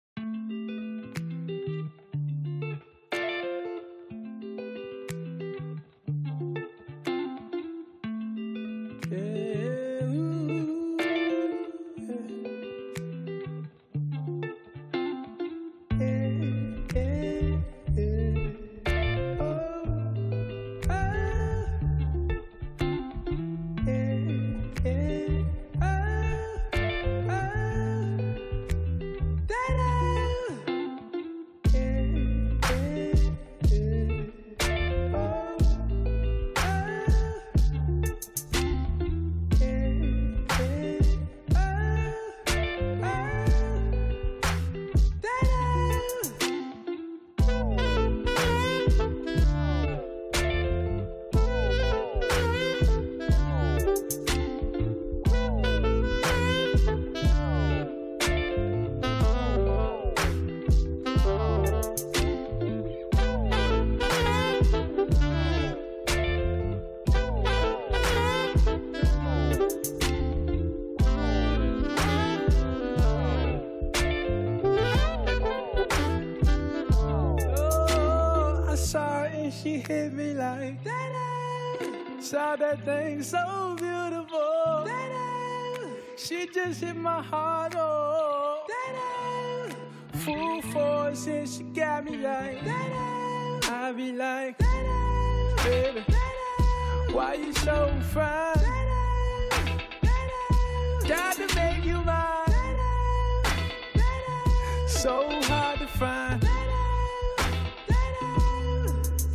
[104.99, 106.41] So hard to find.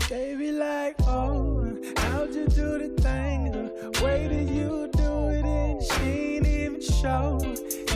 [0.09, 3.49] Baby, like, oh, how'd you do the thing?
[3.53, 7.37] The way that you do it, and she ain't even show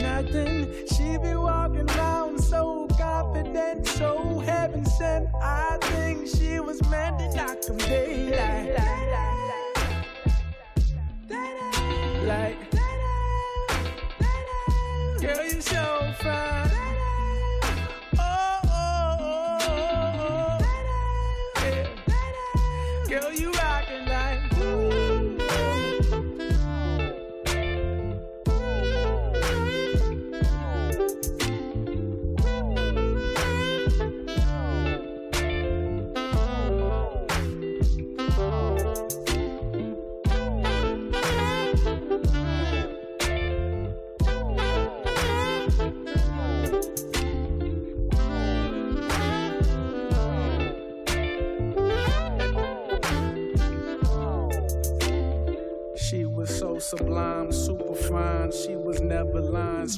[0.00, 0.72] nothing.
[0.96, 3.86] She be walking around so confident.
[3.86, 5.28] so heaven sent.
[5.34, 8.87] I think she was meant to knock him daylight.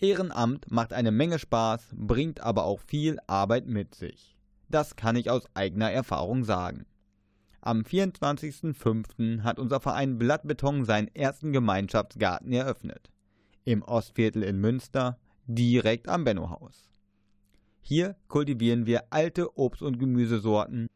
[0.00, 4.36] Ehrenamt macht eine Menge Spaß, bringt aber auch viel Arbeit mit sich.
[4.68, 6.86] Das kann ich aus eigener Erfahrung sagen.
[7.60, 9.42] Am 24.05.
[9.42, 13.10] hat unser Verein Blattbeton seinen ersten Gemeinschaftsgarten eröffnet.
[13.64, 16.88] Im Ostviertel in Münster, direkt am Bennohaus.
[17.80, 20.88] Hier kultivieren wir alte Obst- und Gemüsesorten.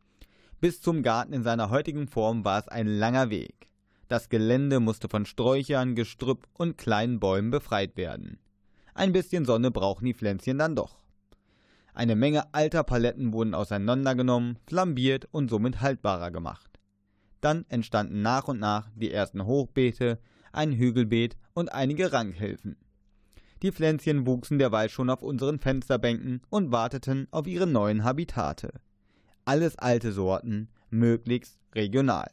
[0.61, 3.69] Bis zum Garten in seiner heutigen Form war es ein langer Weg.
[4.07, 8.39] Das Gelände musste von Sträuchern, Gestrüpp und kleinen Bäumen befreit werden.
[8.95, 10.99] Ein bisschen Sonne brauchen die Pflänzchen dann doch.
[11.95, 16.79] Eine Menge alter Paletten wurden auseinandergenommen, flambiert und somit haltbarer gemacht.
[17.41, 20.19] Dann entstanden nach und nach die ersten Hochbeete,
[20.53, 22.77] ein Hügelbeet und einige Rankhilfen.
[23.63, 28.81] Die Pflänzchen wuchsen derweil schon auf unseren Fensterbänken und warteten auf ihre neuen Habitate.
[29.45, 32.31] Alles alte Sorten, möglichst regional.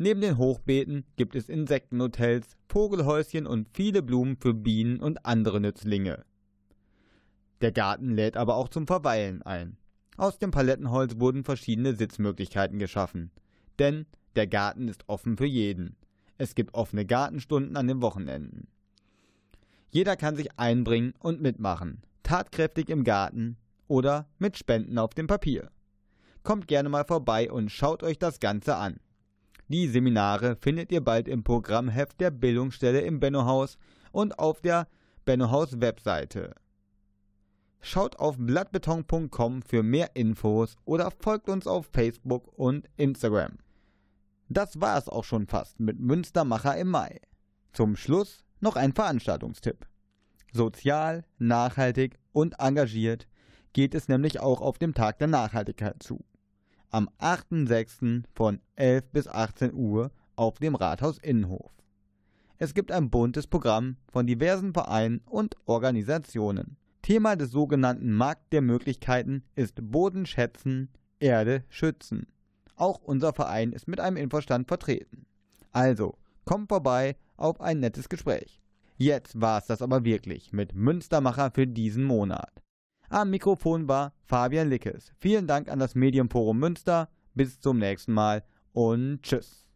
[0.00, 6.24] Neben den Hochbeeten gibt es Insektenhotels, Vogelhäuschen und viele Blumen für Bienen und andere Nützlinge.
[7.60, 9.76] Der Garten lädt aber auch zum Verweilen ein.
[10.16, 13.32] Aus dem Palettenholz wurden verschiedene Sitzmöglichkeiten geschaffen.
[13.80, 15.96] Denn der Garten ist offen für jeden.
[16.38, 18.68] Es gibt offene Gartenstunden an den Wochenenden.
[19.90, 22.02] Jeder kann sich einbringen und mitmachen.
[22.22, 23.56] Tatkräftig im Garten
[23.88, 25.72] oder mit Spenden auf dem Papier.
[26.44, 29.00] Kommt gerne mal vorbei und schaut euch das Ganze an.
[29.68, 33.76] Die Seminare findet ihr bald im Programmheft der Bildungsstelle im Bennohaus
[34.12, 34.88] und auf der
[35.26, 36.54] Bennohaus Webseite.
[37.80, 43.58] Schaut auf blattbeton.com für mehr Infos oder folgt uns auf Facebook und Instagram.
[44.48, 47.20] Das war es auch schon fast mit Münstermacher im Mai.
[47.74, 49.86] Zum Schluss noch ein Veranstaltungstipp.
[50.50, 53.28] Sozial, nachhaltig und engagiert
[53.74, 56.24] geht es nämlich auch auf dem Tag der Nachhaltigkeit zu.
[56.90, 58.22] Am 8.6.
[58.34, 61.70] von 11 bis 18 Uhr auf dem Rathaus Innenhof.
[62.56, 66.78] Es gibt ein buntes Programm von diversen Vereinen und Organisationen.
[67.02, 70.88] Thema des sogenannten Markt der Möglichkeiten ist Boden schätzen,
[71.20, 72.26] Erde schützen.
[72.74, 75.26] Auch unser Verein ist mit einem Infostand vertreten.
[75.72, 76.16] Also,
[76.46, 78.62] kommt vorbei auf ein nettes Gespräch.
[78.96, 82.62] Jetzt war es das aber wirklich mit Münstermacher für diesen Monat.
[83.10, 85.12] Am Mikrofon war Fabian Lickes.
[85.18, 87.08] Vielen Dank an das Medienforum Münster.
[87.34, 89.66] Bis zum nächsten Mal und tschüss.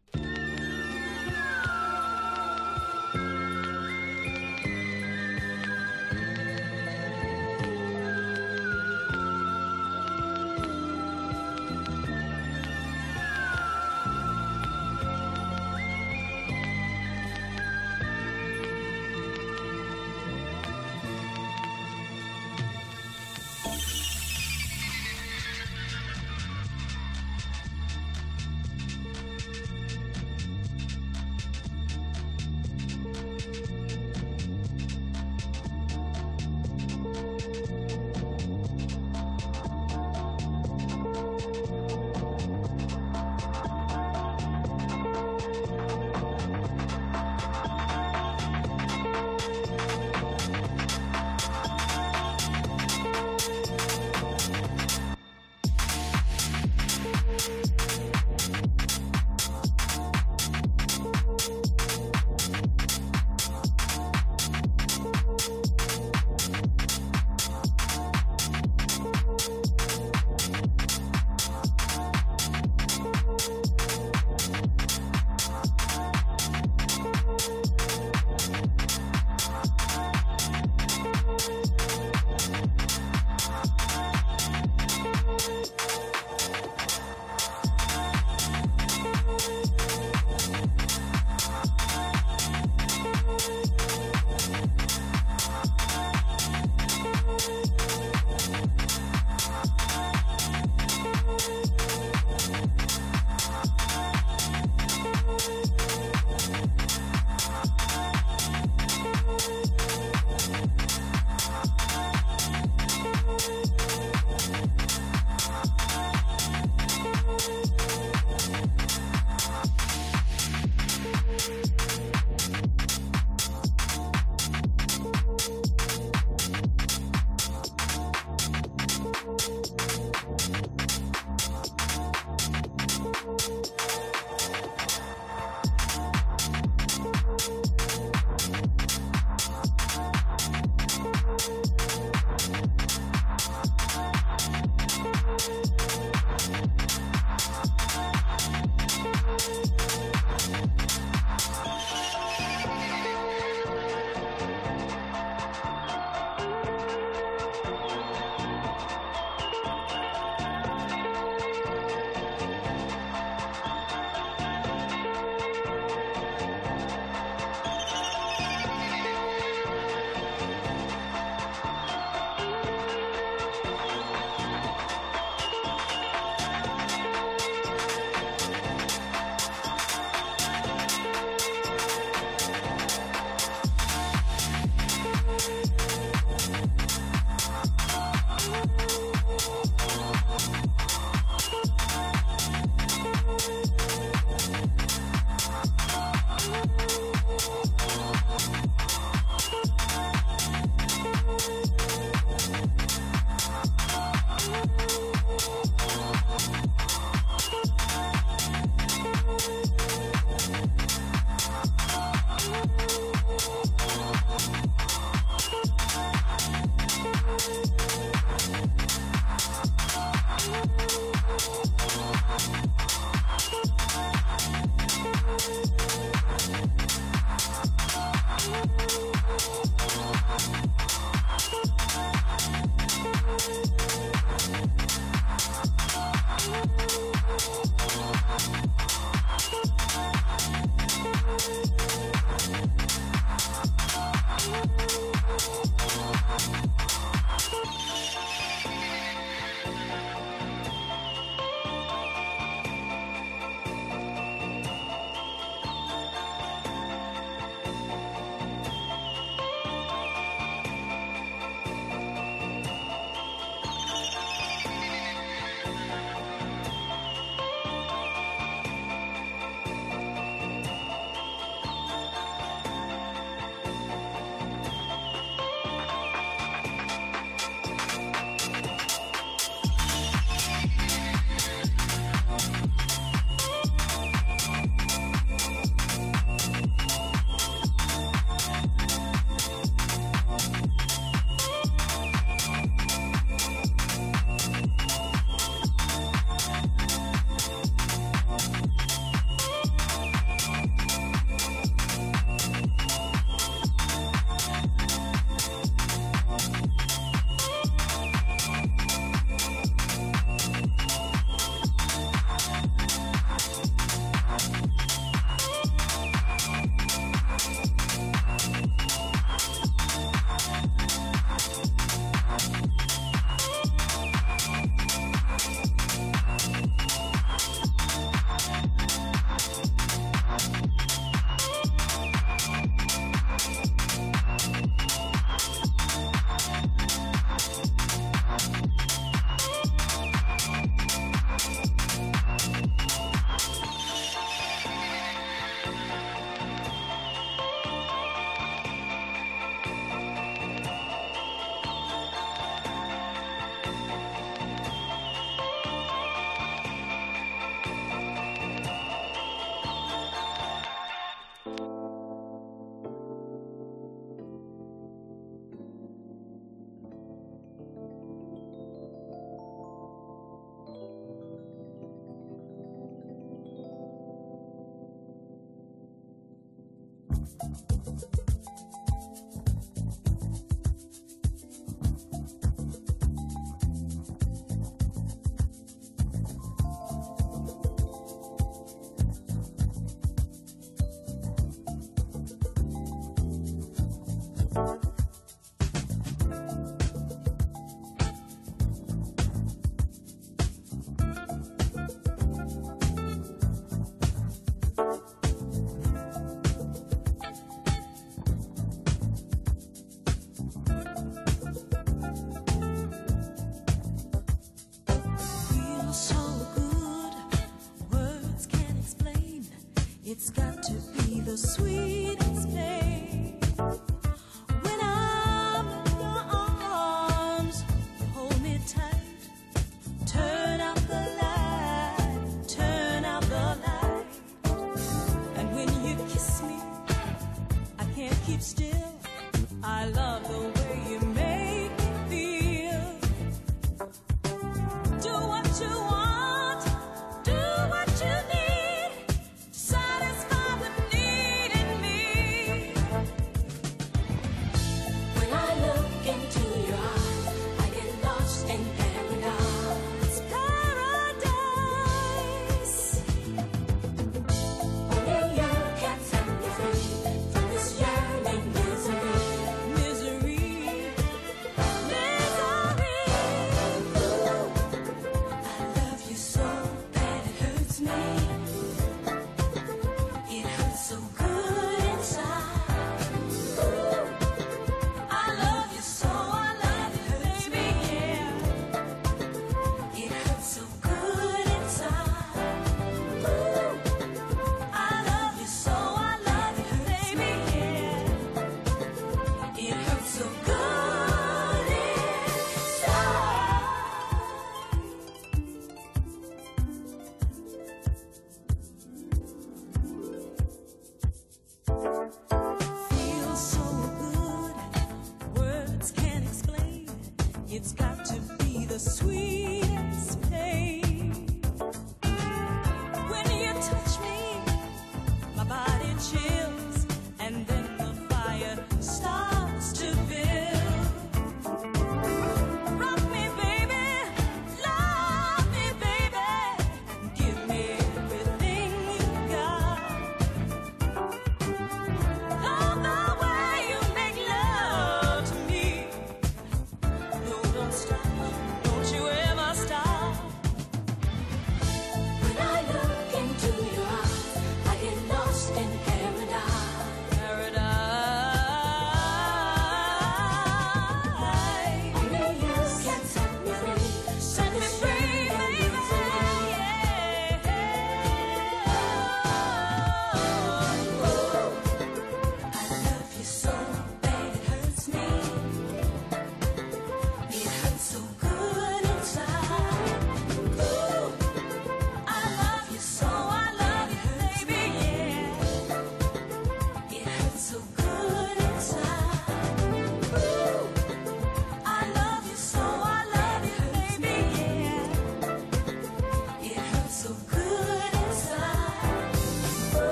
[377.22, 378.81] フフフフ。